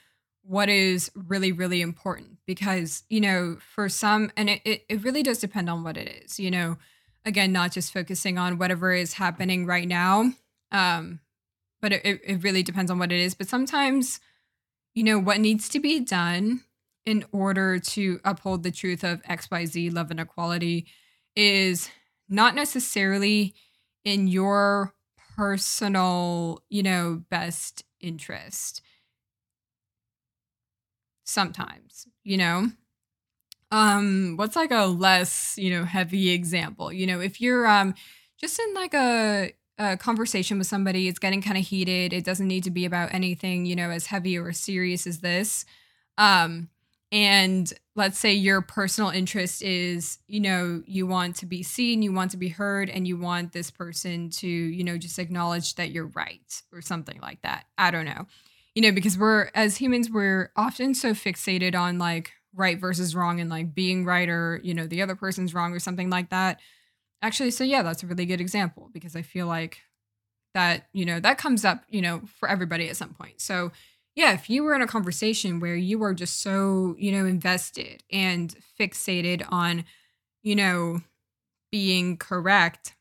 [0.42, 5.22] what is really really important because you know for some and it, it, it really
[5.22, 6.76] does depend on what it is you know
[7.24, 10.32] again not just focusing on whatever is happening right now
[10.72, 11.20] um
[11.80, 13.34] but it, it really depends on what it is.
[13.34, 14.20] But sometimes
[14.94, 16.62] you know what needs to be done
[17.06, 20.86] in order to uphold the truth of xyz love and equality
[21.36, 21.88] is
[22.28, 23.54] not necessarily
[24.04, 24.92] in your
[25.36, 28.82] personal you know best interest
[31.30, 32.70] sometimes you know?
[33.72, 36.92] Um what's like a less you know heavy example?
[36.92, 37.94] You know if you're um
[38.40, 42.48] just in like a, a conversation with somebody it's getting kind of heated it doesn't
[42.48, 45.64] need to be about anything you know as heavy or serious as this
[46.18, 46.68] um
[47.12, 52.12] and let's say your personal interest is you know you want to be seen you
[52.12, 55.90] want to be heard and you want this person to you know just acknowledge that
[55.90, 58.26] you're right or something like that i don't know
[58.74, 63.40] you know because we're as humans we're often so fixated on like right versus wrong
[63.40, 66.60] and like being right or you know the other person's wrong or something like that.
[67.22, 69.82] Actually so yeah that's a really good example because i feel like
[70.54, 73.40] that you know that comes up you know for everybody at some point.
[73.40, 73.72] So
[74.16, 78.02] yeah, if you were in a conversation where you were just so, you know, invested
[78.10, 79.84] and fixated on,
[80.42, 81.00] you know,
[81.70, 82.96] being correct,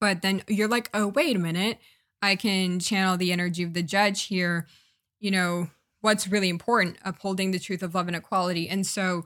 [0.00, 1.78] but then you're like, oh, wait a minute,
[2.22, 4.66] I can channel the energy of the judge here,
[5.20, 8.68] you know, what's really important, upholding the truth of love and equality.
[8.68, 9.24] And so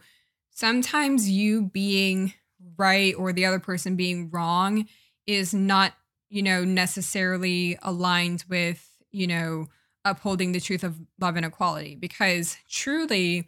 [0.51, 2.35] sometimes you being
[2.77, 4.87] right or the other person being wrong
[5.27, 5.95] is not,
[6.29, 9.69] you know, necessarily aligned with, you know,
[10.05, 13.47] upholding the truth of love and equality because truly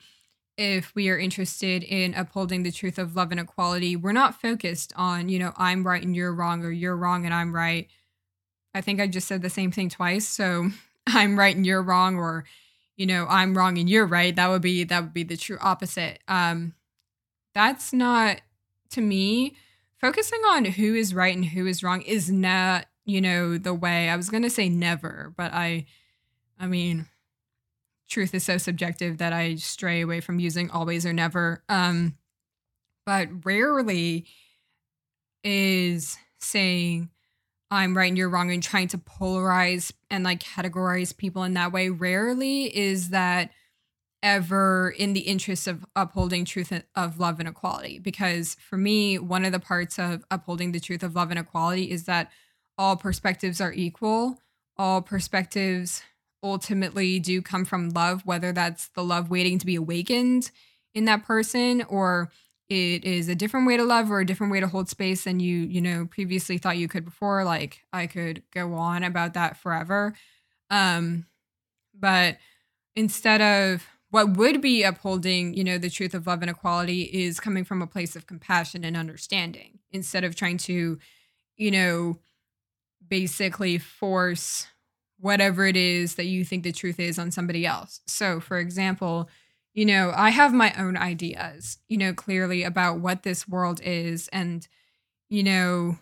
[0.56, 4.92] if we are interested in upholding the truth of love and equality we're not focused
[4.94, 7.88] on you know i'm right and you're wrong or you're wrong and i'm right
[8.74, 10.26] i think i just said the same thing twice.
[10.26, 10.70] So
[11.06, 12.44] i'm right and you're wrong or
[12.96, 14.34] you know i'm wrong and you're right.
[14.34, 16.20] That would be that would be the true opposite.
[16.28, 16.74] Um
[17.54, 18.40] that's not
[18.90, 19.56] to me
[20.00, 24.08] focusing on who is right and who is wrong is not you know the way.
[24.08, 25.86] I was going to say never but i
[26.58, 27.06] I mean,
[28.08, 31.62] truth is so subjective that I stray away from using always or never.
[31.68, 32.16] Um,
[33.04, 34.26] but rarely
[35.42, 37.10] is saying
[37.74, 41.72] I'm right and you're wrong and trying to polarize and like categorize people in that
[41.72, 41.90] way.
[41.90, 43.50] Rarely is that
[44.22, 47.98] ever in the interest of upholding truth of love and equality.
[47.98, 51.90] Because for me, one of the parts of upholding the truth of love and equality
[51.90, 52.30] is that
[52.78, 54.38] all perspectives are equal,
[54.76, 56.02] all perspectives
[56.42, 60.50] ultimately do come from love, whether that's the love waiting to be awakened
[60.94, 62.30] in that person or
[62.68, 65.40] it is a different way to love or a different way to hold space than
[65.40, 67.44] you, you know, previously thought you could before.
[67.44, 70.14] Like I could go on about that forever.
[70.70, 71.26] Um,
[71.98, 72.38] but
[72.96, 77.40] instead of what would be upholding, you know, the truth of love and equality is
[77.40, 80.98] coming from a place of compassion and understanding instead of trying to,
[81.56, 82.18] you know,
[83.06, 84.68] basically force
[85.18, 88.00] whatever it is that you think the truth is on somebody else.
[88.06, 89.28] So, for example,
[89.74, 94.28] you know, I have my own ideas, you know, clearly about what this world is
[94.28, 94.66] and,
[95.28, 95.98] you know,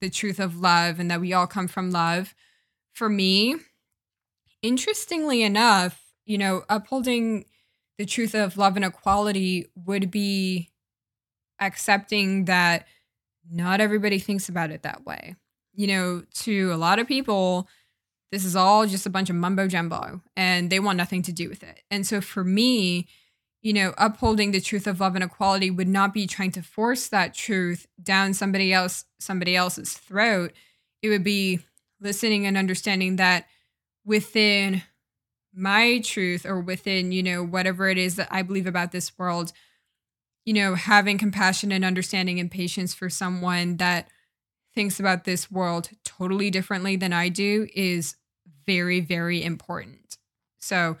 [0.00, 2.34] the truth of love and that we all come from love.
[2.94, 3.56] For me,
[4.62, 7.46] interestingly enough, you know, upholding
[7.98, 10.70] the truth of love and equality would be
[11.60, 12.86] accepting that
[13.50, 15.34] not everybody thinks about it that way.
[15.74, 17.68] You know, to a lot of people,
[18.36, 21.48] this is all just a bunch of mumbo jumbo and they want nothing to do
[21.48, 21.80] with it.
[21.90, 23.06] And so for me,
[23.62, 27.08] you know, upholding the truth of love and equality would not be trying to force
[27.08, 30.52] that truth down somebody else somebody else's throat.
[31.00, 31.60] It would be
[31.98, 33.46] listening and understanding that
[34.04, 34.82] within
[35.54, 39.54] my truth or within, you know, whatever it is that I believe about this world,
[40.44, 44.08] you know, having compassion and understanding and patience for someone that
[44.74, 48.14] thinks about this world totally differently than I do is
[48.66, 50.18] very, very important.
[50.58, 50.96] So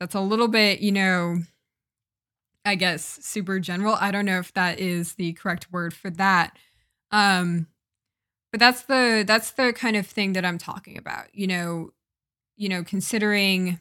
[0.00, 1.38] that's a little bit, you know,
[2.64, 3.96] I guess super general.
[4.00, 6.56] I don't know if that is the correct word for that.
[7.12, 7.68] Um,
[8.50, 11.34] but that's the that's the kind of thing that I'm talking about.
[11.34, 11.90] You know,
[12.56, 13.80] you know, considering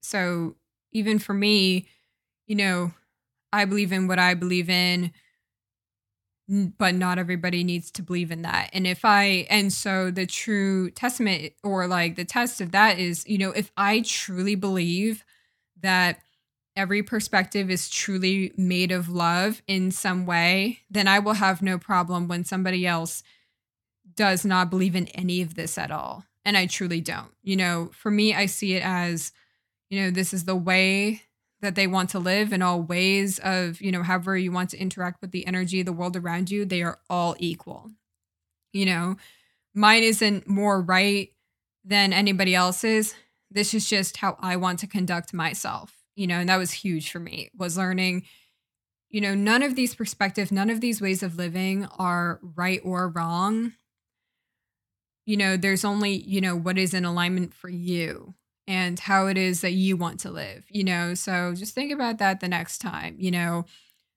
[0.00, 0.56] so
[0.92, 1.88] even for me,
[2.46, 2.92] you know,
[3.52, 5.12] I believe in what I believe in
[6.48, 8.70] but not everybody needs to believe in that.
[8.72, 13.26] And if I, and so the true testament or like the test of that is,
[13.26, 15.24] you know, if I truly believe
[15.80, 16.20] that
[16.76, 21.78] every perspective is truly made of love in some way, then I will have no
[21.78, 23.24] problem when somebody else
[24.14, 26.24] does not believe in any of this at all.
[26.44, 27.32] And I truly don't.
[27.42, 29.32] You know, for me, I see it as,
[29.90, 31.22] you know, this is the way
[31.60, 34.78] that they want to live in all ways of, you know, however you want to
[34.78, 37.90] interact with the energy the world around you, they are all equal.
[38.72, 39.16] You know,
[39.74, 41.30] mine isn't more right
[41.84, 43.14] than anybody else's.
[43.50, 47.10] This is just how I want to conduct myself, you know, and that was huge
[47.10, 48.24] for me was learning,
[49.08, 53.08] you know, none of these perspectives, none of these ways of living are right or
[53.08, 53.72] wrong.
[55.24, 58.34] You know, there's only, you know, what is in alignment for you
[58.68, 61.14] and how it is that you want to live, you know?
[61.14, 63.64] So just think about that the next time, you know,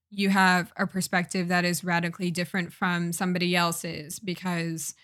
[0.10, 4.96] you have a perspective that is radically different from somebody else's because,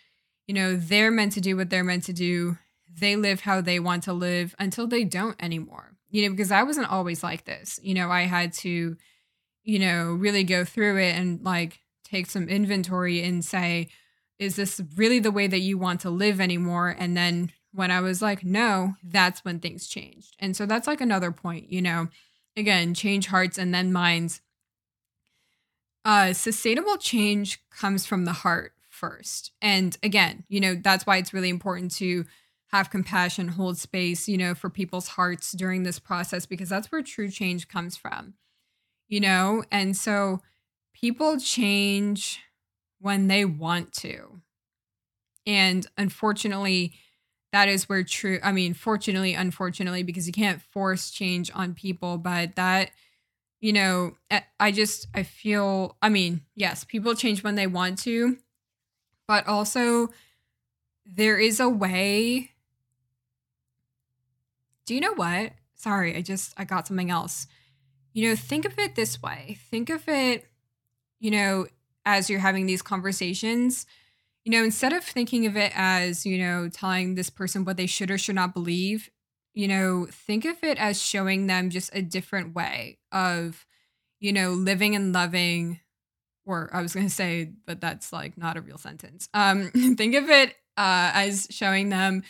[0.48, 2.58] you know, they're meant to do what they're meant to do.
[2.92, 5.96] They live how they want to live until they don't anymore.
[6.16, 7.78] you know, because I wasn't always like this.
[7.84, 8.96] You know, I had to,
[9.64, 13.90] you know, really go through it and like take some inventory and say,
[14.40, 16.96] is this really the way that you want to live anymore?
[16.98, 20.36] And then when I was like, no, that's when things changed.
[20.40, 22.08] And so that's like another point, you know,
[22.56, 24.42] again, change hearts and then minds.
[26.06, 29.52] Uh, sustainable change comes from the heart first.
[29.62, 32.26] And again, you know, that's why it's really important to
[32.68, 37.02] have compassion, hold space, you know, for people's hearts during this process, because that's where
[37.02, 38.36] true change comes from,
[39.08, 39.64] you know?
[39.72, 40.42] And so
[40.94, 42.40] people change
[43.00, 44.42] when they want to.
[45.46, 46.94] And unfortunately,
[47.56, 52.18] that is where true, I mean, fortunately, unfortunately, because you can't force change on people,
[52.18, 52.92] but that,
[53.62, 58.00] you know, eh, I just, I feel, I mean, yes, people change when they want
[58.00, 58.36] to,
[59.26, 60.10] but also
[61.06, 62.52] there is a way.
[64.86, 65.54] Do you know what?
[65.76, 67.48] Sorry, I just, I got something else.
[68.12, 70.46] You know, think of it this way think of it,
[71.22, 71.68] you know,
[72.06, 73.86] as you're having these conversations,
[74.46, 77.88] you know, instead of thinking of it as, you know, telling this person what they
[77.88, 79.10] should or should not believe,
[79.56, 83.66] you know, think of it as showing them just a different way of,
[84.20, 85.80] you know, living and loving.
[86.46, 89.28] Or I was going to say, but that's like not a real sentence.
[89.34, 92.22] Um, think of it uh, as showing them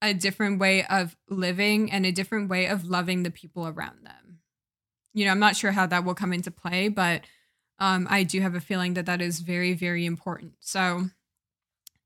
[0.00, 4.38] a different way of living and a different way of loving the people around them.
[5.12, 7.22] You know, I'm not sure how that will come into play, but
[7.78, 10.54] um, I do have a feeling that that is very, very important.
[10.60, 11.10] So,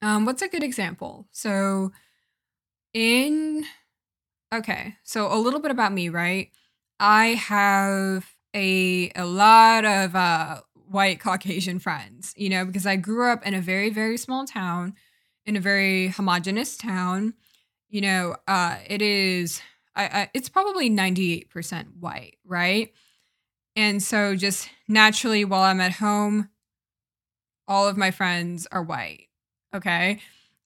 [0.03, 1.28] um, what's a good example?
[1.30, 1.92] So,
[2.92, 3.64] in
[4.55, 6.50] okay, so a little bit about me, right?
[7.00, 13.30] I have a a lot of uh, white Caucasian friends, you know, because I grew
[13.30, 14.94] up in a very, very small town,
[15.46, 17.34] in a very homogenous town.
[17.88, 19.61] You know, uh, it is.
[19.94, 22.92] I, I, it's probably 98% white, right?
[23.76, 26.48] And so just naturally while I'm at home,
[27.68, 29.28] all of my friends are white.
[29.75, 30.20] Okay.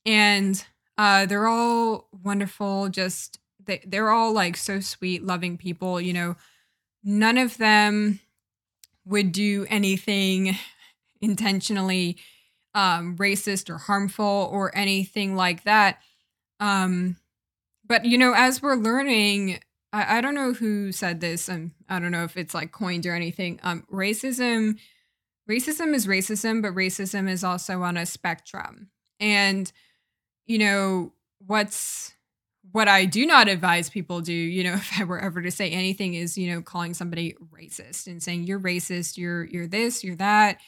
[0.04, 0.64] And
[0.98, 6.00] uh, they're all wonderful, just they, they're all like so sweet, loving people.
[6.00, 6.36] You know,
[7.02, 8.20] none of them
[9.04, 10.56] would do anything
[11.20, 12.18] intentionally
[12.74, 15.98] um, racist or harmful or anything like that.
[16.60, 17.16] Um,
[17.86, 19.60] but you know, as we're learning
[19.96, 21.48] I, I don't know who said this.
[21.48, 23.58] and I don't know if it's like coined or anything.
[23.62, 24.78] Um, racism,
[25.48, 28.90] racism is racism, but racism is also on a spectrum.
[29.20, 29.70] And,
[30.46, 31.12] you know,
[31.46, 32.14] what's
[32.72, 35.70] what I do not advise people do, you know, if I were ever to say
[35.70, 40.16] anything is, you know, calling somebody racist and saying you're racist, you're you're this, you're
[40.16, 40.58] that.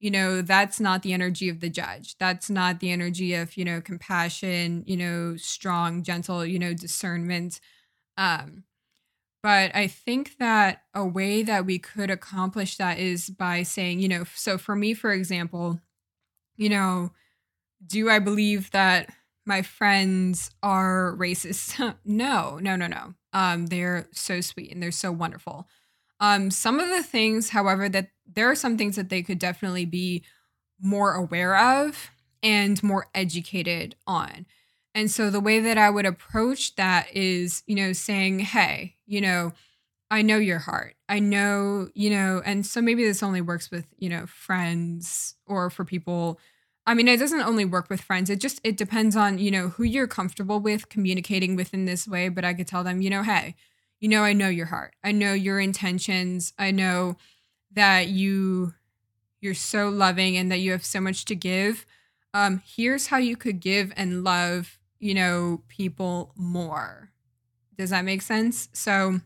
[0.00, 2.16] You know, that's not the energy of the judge.
[2.18, 7.60] That's not the energy of, you know, compassion, you know, strong, gentle, you know, discernment.
[8.16, 8.64] Um,
[9.42, 14.08] but I think that a way that we could accomplish that is by saying, you
[14.08, 15.80] know, so for me, for example,
[16.56, 17.12] you know,
[17.84, 19.10] do I believe that
[19.46, 21.96] my friends are racist?
[22.04, 23.14] no, no, no, no.
[23.32, 25.66] Um, they're so sweet and they're so wonderful.
[26.18, 29.86] Um, some of the things, however, that there are some things that they could definitely
[29.86, 30.22] be
[30.80, 32.10] more aware of
[32.42, 34.46] and more educated on.
[34.94, 39.20] And so the way that I would approach that is, you know, saying, hey, you
[39.20, 39.52] know,
[40.10, 40.96] I know your heart.
[41.08, 45.70] I know, you know, and so maybe this only works with, you know, friends or
[45.70, 46.40] for people.
[46.86, 48.30] I mean, it doesn't only work with friends.
[48.30, 52.08] It just it depends on, you know, who you're comfortable with communicating with in this
[52.08, 53.54] way, but I could tell them, you know, hey,
[54.00, 54.94] you know, I know your heart.
[55.04, 56.52] I know your intentions.
[56.58, 57.16] I know
[57.72, 58.74] that you
[59.40, 61.86] you're so loving and that you have so much to give.
[62.32, 67.10] Um, here's how you could give and love you know, people more.
[67.76, 68.68] Does that make sense?
[68.72, 69.20] So,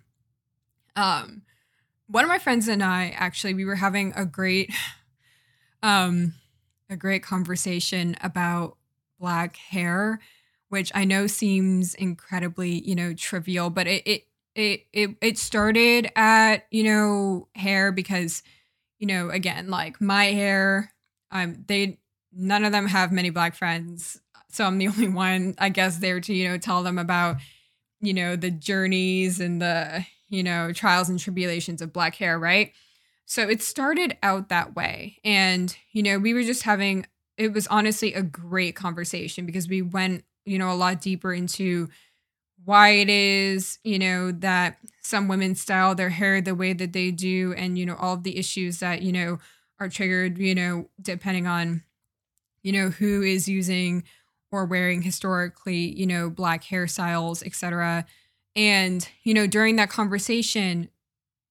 [0.97, 1.43] um,
[2.07, 4.73] one of my friends and I actually we were having a great,
[5.83, 6.35] um,
[6.95, 8.78] a great conversation about
[9.20, 10.20] black hair,
[10.70, 16.11] which I know seems incredibly, you know, trivial, but it it it it, it started
[16.16, 18.42] at you know hair because,
[18.99, 20.95] you know, again like my hair,
[21.30, 21.99] um, they
[22.32, 24.20] none of them have many black friends
[24.55, 27.36] so I'm the only one, I guess, there to, you know, tell them about,
[28.01, 32.72] you know, the journeys and the, you know, trials and tribulations of black hair, right?
[33.35, 35.18] So it started out that way.
[35.24, 37.05] And, you know, we were just having,
[37.37, 41.89] it was honestly a great conversation because we went, you know, a lot deeper into
[42.64, 47.11] why it is, you know, that some women style their hair the way that they
[47.11, 49.41] do and, you know, all of the issues that, you know,
[49.80, 51.82] are triggered, you know, depending on,
[52.62, 54.05] you know, who is using
[54.53, 58.07] or wearing historically, you know, black hairstyles, etc.
[58.55, 60.89] And, you know, during that conversation,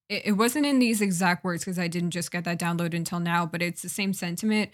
[0.09, 3.19] it, it wasn't in these exact words because I didn't just get that download until
[3.19, 4.71] now, but it's the same sentiment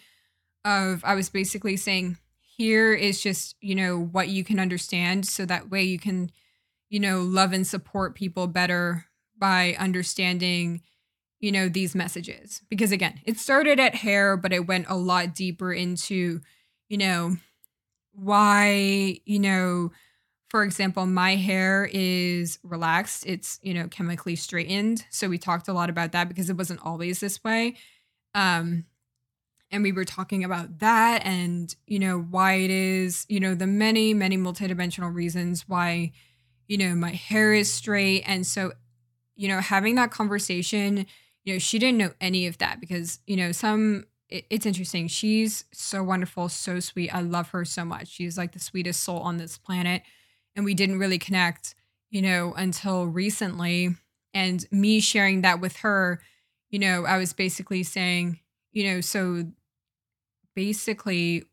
[0.65, 2.17] of I was basically saying,
[2.57, 5.25] here is just, you know, what you can understand.
[5.25, 6.29] So that way you can,
[6.89, 9.05] you know, love and support people better
[9.37, 10.81] by understanding,
[11.39, 12.61] you know, these messages.
[12.69, 16.41] Because again, it started at hair, but it went a lot deeper into,
[16.89, 17.37] you know,
[18.11, 19.91] why, you know,
[20.49, 23.23] for example, my hair is relaxed.
[23.27, 25.05] It's, you know, chemically straightened.
[25.11, 27.75] So we talked a lot about that because it wasn't always this way.
[28.33, 28.85] Um,
[29.71, 33.67] and we were talking about that and, you know, why it is, you know, the
[33.67, 36.11] many, many multidimensional reasons why,
[36.67, 38.23] you know, my hair is straight.
[38.25, 38.73] And so,
[39.35, 41.05] you know, having that conversation,
[41.43, 45.07] you know, she didn't know any of that because, you know, some it's interesting.
[45.07, 47.09] She's so wonderful, so sweet.
[47.09, 48.09] I love her so much.
[48.09, 50.03] She's like the sweetest soul on this planet
[50.55, 51.75] and we didn't really connect,
[52.09, 53.95] you know, until recently.
[54.33, 56.21] And me sharing that with her,
[56.69, 58.39] you know, I was basically saying,
[58.71, 59.45] you know, so
[60.55, 61.45] basically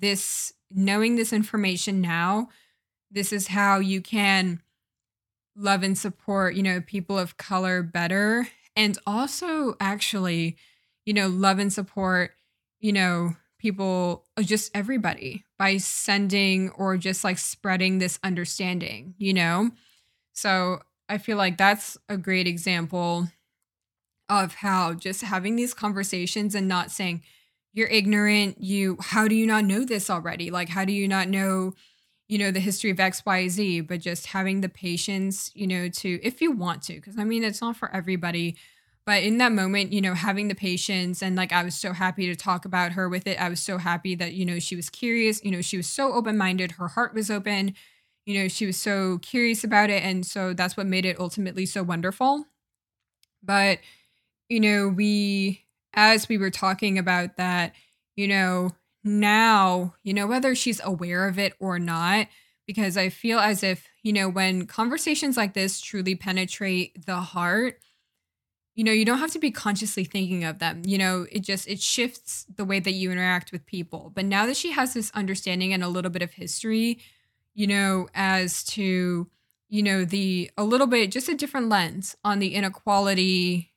[0.00, 2.48] this knowing this information now,
[3.10, 4.60] this is how you can
[5.56, 10.56] love and support, you know, people of color better and also actually,
[11.06, 12.32] you know, love and support,
[12.80, 19.32] you know, people, uh, just everybody by sending or just like spreading this understanding, you
[19.32, 19.70] know?
[20.34, 23.28] So I feel like that's a great example
[24.28, 27.22] of how just having these conversations and not saying,
[27.72, 30.50] you're ignorant, you, how do you not know this already?
[30.50, 31.72] Like, how do you not know?
[32.26, 36.40] you know the history of xyz but just having the patience you know to if
[36.40, 38.56] you want to because i mean it's not for everybody
[39.06, 42.26] but in that moment you know having the patience and like i was so happy
[42.26, 43.40] to talk about her with it.
[43.40, 45.42] I was so happy that you know she was curious.
[45.44, 46.72] You know she was so open-minded.
[46.72, 47.74] Her heart was open.
[48.26, 50.02] You know she was so curious about it.
[50.02, 52.46] And so that's what made it ultimately so wonderful.
[53.42, 53.78] But
[54.48, 57.72] you know we as we were talking about that
[58.16, 58.70] you know
[59.04, 62.26] now you know whether she's aware of it or not
[62.66, 67.80] because i feel as if you know when conversations like this truly penetrate the heart
[68.74, 70.82] you know you don't have to be consciously thinking of them.
[70.84, 74.12] You know it just it shifts the way that you interact with people.
[74.14, 76.98] But now that she has this understanding and a little bit of history
[77.54, 79.28] you know as to
[79.68, 83.72] you know the a little bit just a different lens on the inequality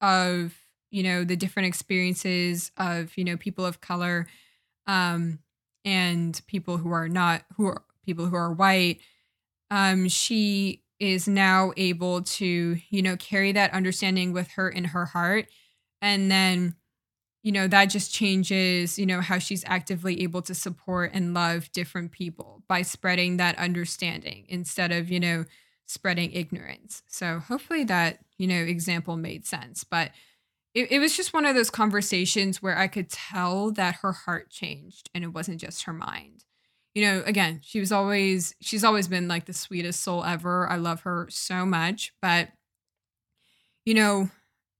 [0.00, 0.54] of
[0.90, 4.26] you know the different experiences of you know people of color
[4.86, 5.38] um
[5.84, 9.00] and people who are not who are people who are white
[9.70, 15.04] um she is now able to, you know, carry that understanding with her in her
[15.04, 15.48] heart.
[16.00, 16.76] And then,
[17.42, 21.72] you know, that just changes, you know, how she's actively able to support and love
[21.72, 25.44] different people by spreading that understanding instead of, you know,
[25.86, 27.02] spreading ignorance.
[27.08, 29.82] So hopefully that, you know, example made sense.
[29.82, 30.12] But
[30.72, 34.50] it, it was just one of those conversations where I could tell that her heart
[34.50, 36.44] changed and it wasn't just her mind
[36.94, 40.68] you know, again, she was always she's always been like the sweetest soul ever.
[40.68, 42.50] I love her so much, but
[43.84, 44.30] you know,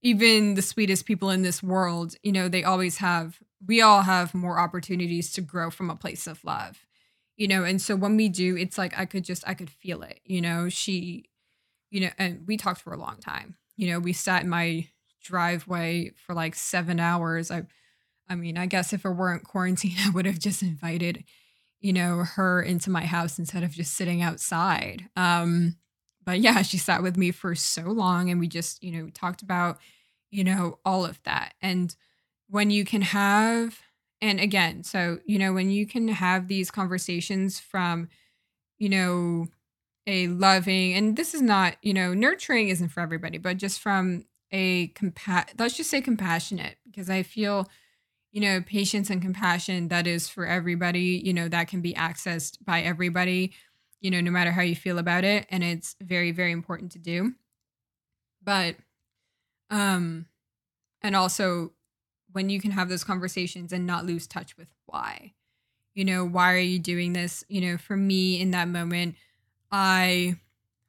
[0.01, 4.33] even the sweetest people in this world, you know, they always have we all have
[4.33, 6.85] more opportunities to grow from a place of love.
[7.37, 10.03] You know, and so when we do, it's like I could just I could feel
[10.03, 10.69] it, you know.
[10.69, 11.25] She
[11.91, 13.55] you know, and we talked for a long time.
[13.77, 14.87] You know, we sat in my
[15.23, 17.51] driveway for like 7 hours.
[17.51, 17.63] I
[18.29, 21.23] I mean, I guess if it weren't quarantine, I would have just invited
[21.83, 25.07] you know, her into my house instead of just sitting outside.
[25.17, 25.75] Um,
[26.25, 29.41] but yeah, she sat with me for so long and we just, you know, talked
[29.41, 29.79] about,
[30.31, 31.53] you know, all of that.
[31.61, 31.93] And
[32.47, 33.81] when you can have,
[34.21, 38.07] and again, so, you know, when you can have these conversations from,
[38.79, 39.47] you know,
[40.07, 44.23] a loving, and this is not, you know, nurturing isn't for everybody, but just from
[44.51, 47.67] a compa, let's just say compassionate, because I feel
[48.33, 52.57] you know, patience and compassion that is for everybody, you know, that can be accessed
[52.65, 53.53] by everybody,
[54.01, 55.45] you know, no matter how you feel about it.
[55.49, 57.33] And it's very, very important to do.
[58.43, 58.75] But,
[59.69, 60.25] um,
[61.03, 61.73] and also
[62.31, 65.33] when you can have those conversations and not lose touch with why,
[65.93, 67.45] you know, why are you doing this?
[67.49, 69.13] You know, for me in that moment,
[69.71, 70.39] I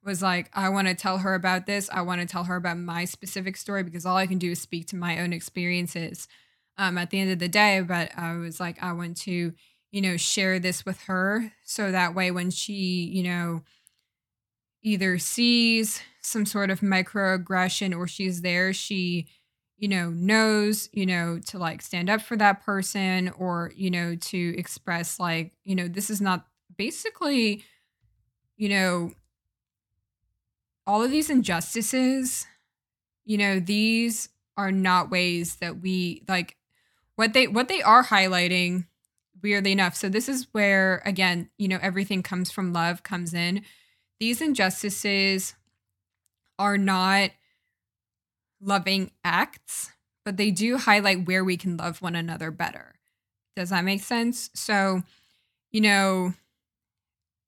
[0.03, 1.91] was like, I want to tell her about this.
[1.93, 4.63] I want to tell her about my specific story because all I can do is
[4.63, 6.27] speak to my own experiences
[6.79, 7.81] um, at the end of the day.
[7.81, 9.53] But I was like, I want to,
[9.91, 13.63] you know, share this with her so that way when she, you know,
[14.83, 19.27] either sees some sort of microaggression or she's there, she,
[19.79, 24.15] you know, knows, you know, to like stand up for that person or, you know,
[24.17, 26.47] to express like, you know, this is not
[26.77, 27.65] basically,
[28.57, 29.13] you know,
[30.87, 32.47] all of these injustices,
[33.25, 36.57] you know, these are not ways that we like
[37.17, 38.87] what they what they are highlighting
[39.43, 39.95] weirdly enough.
[39.95, 43.63] So this is where again, you know, everything comes from love comes in.
[44.21, 45.55] These injustices
[46.59, 47.31] are not
[48.61, 49.91] loving acts,
[50.25, 52.95] but they do highlight where we can love one another better.
[53.57, 54.51] Does that make sense?
[54.55, 55.03] So,
[55.71, 56.35] you know,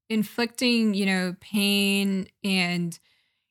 [0.08, 2.98] inflicting, you know, pain and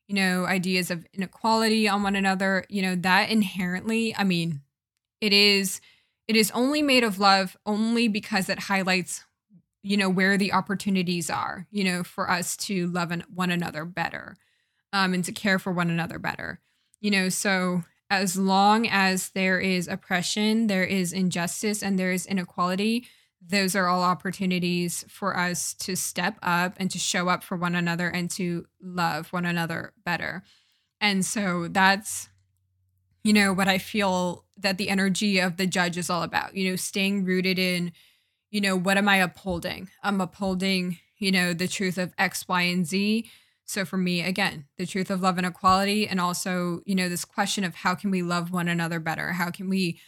[0.08, 4.60] you know, ideas of inequality on one another, you know, that inherently, I mean,
[5.20, 5.80] it is
[6.28, 9.24] it is only made of love only because it highlights
[9.82, 14.36] you know where the opportunities are you know for us to love one another better
[14.92, 16.60] um, and to care for one another better
[17.00, 22.26] you know so as long as there is oppression there is injustice and there is
[22.26, 23.06] inequality
[23.48, 27.74] those are all opportunities for us to step up and to show up for one
[27.74, 30.42] another and to love one another better.
[31.00, 32.28] And so that's,
[33.26, 36.70] you know, what I feel that the energy of the judge is all about, you
[36.70, 37.92] know, staying rooted in,
[38.50, 39.90] you know, what am I upholding?
[40.02, 43.28] I'm upholding, you know, the truth of X, Y, and Z.
[43.64, 47.24] So for me, again, the truth of love and equality, and also, you know, this
[47.24, 49.32] question of how can we love one another better?
[49.32, 49.98] How can we,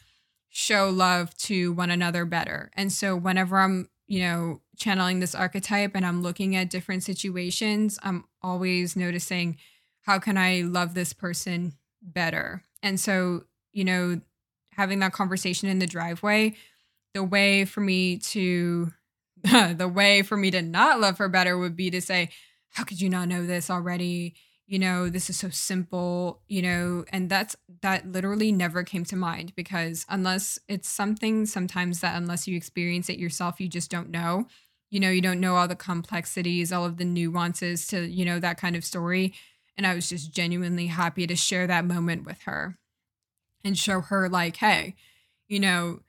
[0.49, 2.71] show love to one another better.
[2.75, 7.99] And so whenever I'm, you know, channeling this archetype and I'm looking at different situations,
[8.03, 9.59] I'm always noticing
[10.03, 12.65] how can I love this person better.
[12.83, 14.21] And so, you know,
[14.73, 16.55] having that conversation in the driveway,
[17.15, 18.93] the way for me to
[19.43, 22.31] the way for me to not love her better would be to say,
[22.71, 24.35] how could you not know this already?
[24.69, 27.05] you know this is so simple you know?
[27.11, 32.47] And that's that literally never came to mind because unless it's something sometimes that unless
[32.47, 34.47] you experience it yourself you just don't know.
[34.91, 38.39] You know you don't know all the complexities all of the nuances to you know
[38.39, 39.35] that kind of story
[39.79, 42.77] and i was just genuinely happy to share that moment with her
[43.65, 44.95] and show her like hey
[45.49, 46.01] you know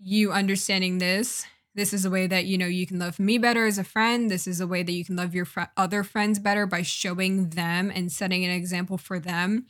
[0.00, 3.66] you understanding this this is a way that you know you can love me better
[3.66, 4.30] as a friend.
[4.30, 7.50] This is a way that you can love your fr- other friends better by showing
[7.50, 9.66] them and setting an example for them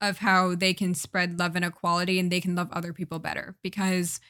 [0.00, 3.56] of how they can spread love and equality and they can love other people better.
[3.62, 4.20] Because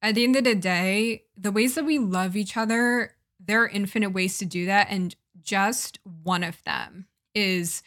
[0.00, 3.68] at the end of the day the ways that we love each other there are
[3.68, 7.82] infinite ways to do that and just one of them is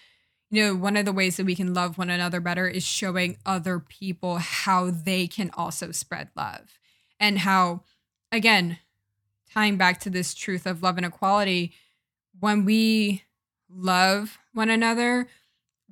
[0.49, 3.37] you know one of the ways that we can love one another better is showing
[3.45, 6.79] other people how they can also spread love
[7.19, 7.81] and how
[8.31, 8.79] again,
[9.51, 11.73] tying back to this truth of love and equality,
[12.39, 13.23] when we
[13.69, 15.27] love one another,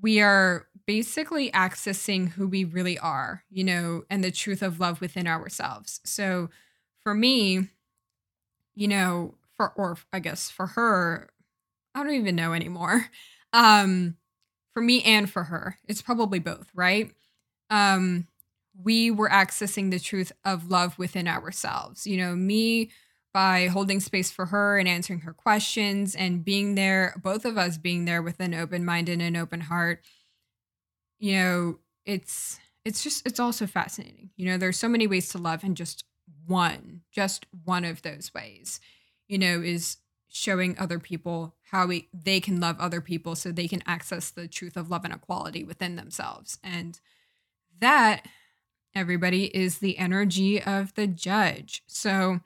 [0.01, 4.99] we are basically accessing who we really are, you know, and the truth of love
[4.99, 6.01] within ourselves.
[6.03, 6.49] So
[6.99, 7.69] for me,
[8.75, 11.29] you know, for or I guess for her,
[11.95, 13.09] I don't even know anymore.
[13.53, 14.17] Um
[14.73, 17.11] for me and for her, it's probably both, right?
[17.69, 18.27] Um
[18.83, 22.07] we were accessing the truth of love within ourselves.
[22.07, 22.91] You know, me
[23.33, 27.77] by holding space for her and answering her questions and being there, both of us
[27.77, 30.03] being there with an open mind and an open heart.
[31.19, 34.31] You know, it's it's just it's also fascinating.
[34.35, 36.03] You know, there's so many ways to love and just
[36.45, 38.79] one, just one of those ways,
[39.27, 39.97] you know, is
[40.35, 44.47] showing other people how we they can love other people so they can access the
[44.47, 46.57] truth of love and equality within themselves.
[46.63, 46.99] And
[47.79, 48.27] that
[48.95, 51.83] everybody, is the energy of the judge.
[51.87, 52.39] So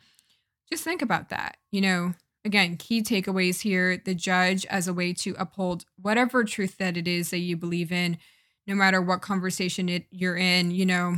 [0.70, 1.58] just think about that.
[1.72, 2.14] You know,
[2.46, 7.08] again, key takeaways here the judge as a way to uphold whatever truth that it
[7.08, 8.18] is that you believe in,
[8.66, 10.72] no matter what conversation it, you're in.
[10.72, 11.18] You know,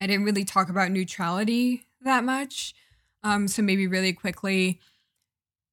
[0.00, 2.74] I didn't really talk about neutrality that much.
[3.22, 4.80] Um, so maybe really quickly,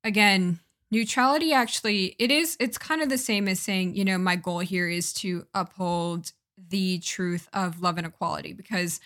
[0.04, 0.60] again,
[0.92, 4.60] neutrality actually it is it's kind of the same as saying you know my goal
[4.60, 6.32] here is to uphold
[6.70, 9.00] the truth of love and equality because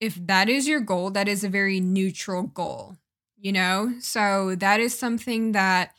[0.00, 2.96] if that is your goal, that is a very neutral goal,
[3.38, 3.92] you know?
[4.00, 5.92] So that is something that,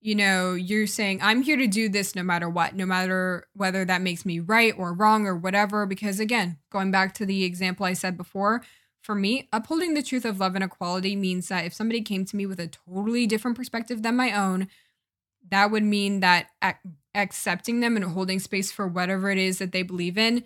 [0.00, 3.84] you know, you're saying, I'm here to do this no matter what, no matter whether
[3.84, 5.86] that makes me right or wrong or whatever.
[5.86, 8.62] Because again, going back to the example I said before,
[9.04, 12.36] for me, upholding the truth of love and equality means that if somebody came to
[12.36, 14.66] me with a totally different perspective than my own,
[15.50, 16.46] that would mean that
[17.14, 20.42] accepting them and holding space for whatever it is that they believe in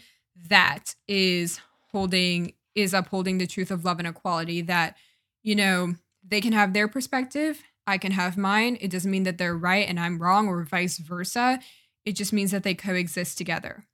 [0.49, 1.61] that is
[1.93, 4.97] holding is upholding the truth of love and equality that
[5.43, 5.95] you know
[6.27, 8.77] they can have their perspective i can have mine.
[8.81, 11.61] It doesn't mean that they're right and i'm wrong or vice versa.
[12.05, 13.87] It just means that they coexist together.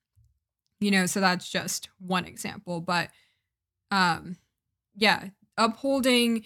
[0.80, 3.10] You know so that's just one example but
[3.90, 4.36] um
[4.94, 6.44] yeah upholding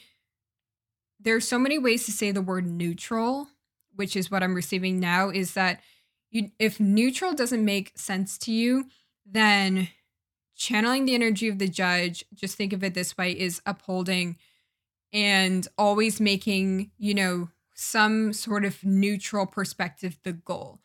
[1.21, 3.49] there's so many ways to say the word neutral
[3.97, 5.81] which is what i'm receiving now is that
[6.31, 8.87] you if neutral doesn't make sense to you,
[9.25, 9.89] then
[10.57, 14.37] channeling the energy of the judge, just think of it this way, is upholding
[15.13, 20.81] and always making, you know, some sort of neutral perspective the goal.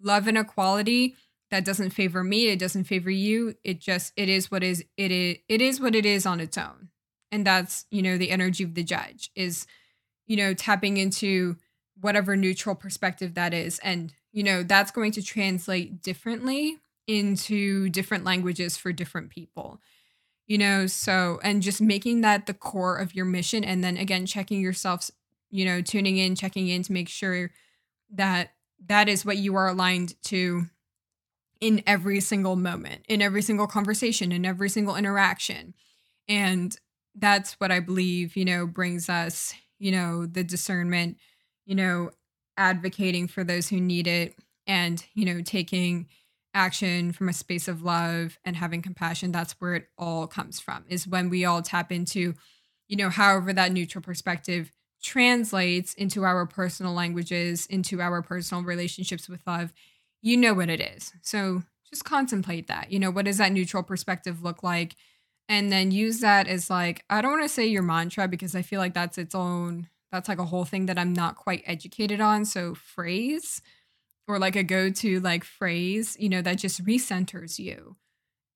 [0.00, 1.16] Love and equality
[1.50, 3.54] that doesn't favor me, it doesn't favor you.
[3.62, 6.58] It just it is what is it is it is what it is on its
[6.58, 6.88] own.
[7.32, 9.66] And that's, you know, the energy of the judge is
[10.28, 11.56] you know, tapping into
[12.00, 13.80] whatever neutral perspective that is.
[13.80, 19.80] And you know, that's going to translate differently into different languages for different people
[20.46, 20.86] you know?
[20.86, 25.10] So and just making that the core of your mission and then again checking yourself
[25.50, 27.50] you know tuning in checking in to make sure
[28.10, 28.52] that
[28.86, 30.66] that is what you are aligned to
[31.60, 35.74] in every single moment in every single conversation in every single interaction.
[36.28, 36.76] And
[37.14, 41.16] that's what i believe you know brings us you know the discernment
[41.66, 42.10] you know
[42.56, 44.34] advocating for those who need it
[44.66, 46.06] and you know taking
[46.54, 49.32] action from a space of love and having compassion.
[49.32, 52.34] That's where it all comes from is when we all tap into
[52.88, 54.70] you know however that neutral perspective
[55.02, 59.72] translates into our personal languages into our personal relationships with love
[60.20, 61.12] you know what it is.
[61.22, 62.92] So just contemplate that.
[62.92, 64.94] You know what does that neutral perspective look like
[65.52, 68.62] and then use that as like i don't want to say your mantra because i
[68.62, 72.20] feel like that's its own that's like a whole thing that i'm not quite educated
[72.20, 72.44] on.
[72.44, 73.62] So phrase
[74.28, 77.96] or like a go-to like phrase, you know, that just recenters you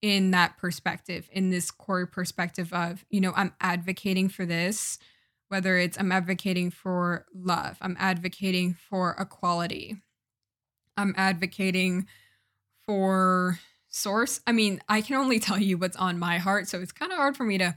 [0.02, 4.98] in that perspective, in this core perspective of, you know, I'm advocating for this,
[5.48, 9.96] whether it's I'm advocating for love, I'm advocating for equality,
[10.96, 12.06] I'm advocating
[12.84, 13.58] for
[13.96, 14.40] source.
[14.46, 17.18] I mean, I can only tell you what's on my heart, so it's kind of
[17.18, 17.76] hard for me to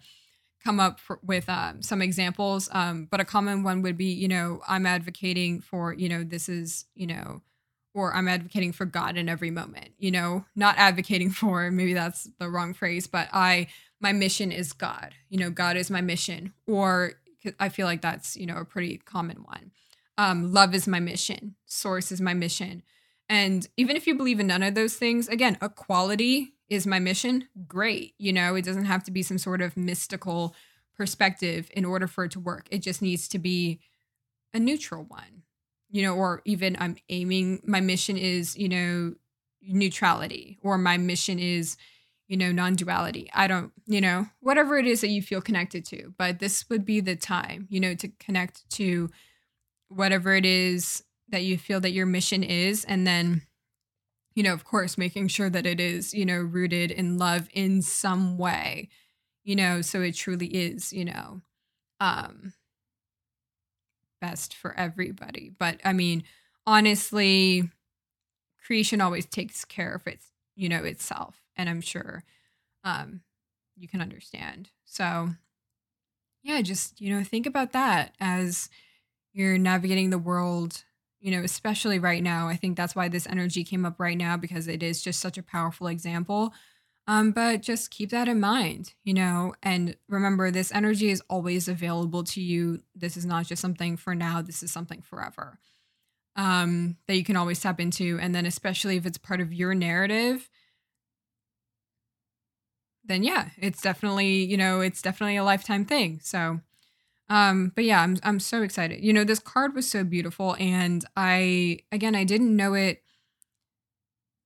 [0.64, 2.70] come up for, with um, some examples.
[2.72, 6.50] Um, but a common one would be, you know, I'm advocating for, you know, this
[6.50, 7.42] is, you know,
[7.94, 12.30] or I'm advocating for God in every moment, you know, not advocating for, maybe that's
[12.40, 13.68] the wrong phrase, but I,
[14.02, 16.54] my mission is God, you know, God is my mission.
[16.68, 17.14] Or
[17.60, 19.72] I feel like that's, you know, a pretty common one.
[20.18, 22.84] Um, love is my mission, source is my mission.
[23.30, 27.48] And even if you believe in none of those things, again, equality is my mission.
[27.68, 28.16] Great.
[28.18, 30.56] You know, it doesn't have to be some sort of mystical
[30.98, 32.68] perspective in order for it to work.
[32.72, 33.80] It just needs to be
[34.54, 35.44] a neutral one
[35.90, 39.16] you know, or even I'm aiming, my mission is, you know,
[39.62, 41.78] neutrality, or my mission is,
[42.28, 43.30] you know, non duality.
[43.34, 46.14] I don't, you know, whatever it is that you feel connected to.
[46.18, 49.10] But this would be the time, you know, to connect to
[49.90, 52.86] whatever it is that you feel that your mission is.
[52.86, 53.44] And then,
[54.36, 57.82] you know, of course, making sure that it is, you know, rooted in love in
[57.82, 58.90] some way,
[59.44, 61.42] you know, so it truly is, you know,
[62.00, 62.54] um,
[64.22, 65.52] best for everybody.
[65.58, 66.24] But I mean,
[66.66, 67.70] honestly,
[68.66, 71.42] creation always takes care of its, you know, itself.
[71.56, 72.24] And I'm sure
[72.84, 73.22] um,
[73.76, 74.70] you can understand.
[74.86, 75.30] So,
[76.44, 78.70] yeah, just, you know, think about that as
[79.34, 80.84] you're navigating the world,
[81.20, 82.48] you know, especially right now.
[82.48, 85.38] I think that's why this energy came up right now because it is just such
[85.38, 86.54] a powerful example
[87.10, 91.68] um, but just keep that in mind, you know, and remember this energy is always
[91.68, 92.84] available to you.
[92.96, 95.58] This is not just something for now, this is something forever
[96.36, 98.20] um, that you can always tap into.
[98.22, 100.52] And then, especially if it's part of your narrative,
[103.04, 106.20] then yeah, it's definitely, you know, it's definitely a lifetime thing.
[106.22, 106.60] So,
[107.30, 109.04] um, but yeah, I'm I'm so excited.
[109.04, 113.04] You know, this card was so beautiful, and I again I didn't know it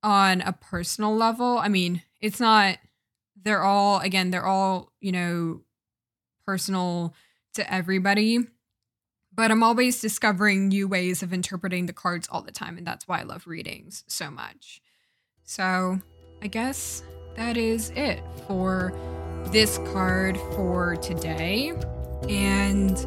[0.02, 1.58] on a personal level.
[1.58, 2.78] I mean, it's not
[3.44, 5.62] they're all again they're all you know
[6.46, 7.14] personal
[7.54, 8.40] to everybody
[9.34, 13.08] but i'm always discovering new ways of interpreting the cards all the time and that's
[13.08, 14.82] why i love readings so much
[15.44, 16.00] so
[16.42, 17.04] i guess
[17.36, 18.94] that is it for
[19.52, 21.74] this card for today
[22.30, 22.98] and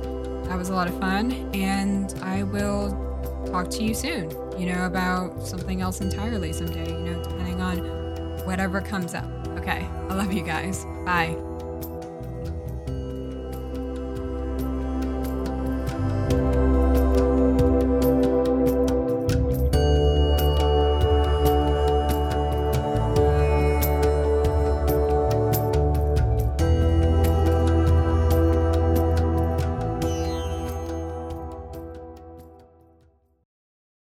[0.47, 2.91] that was a lot of fun and i will
[3.47, 8.07] talk to you soon you know about something else entirely someday you know depending on
[8.47, 9.27] whatever comes up.
[9.59, 9.87] Okay.
[10.09, 10.85] I love you guys.
[11.05, 11.37] Bye.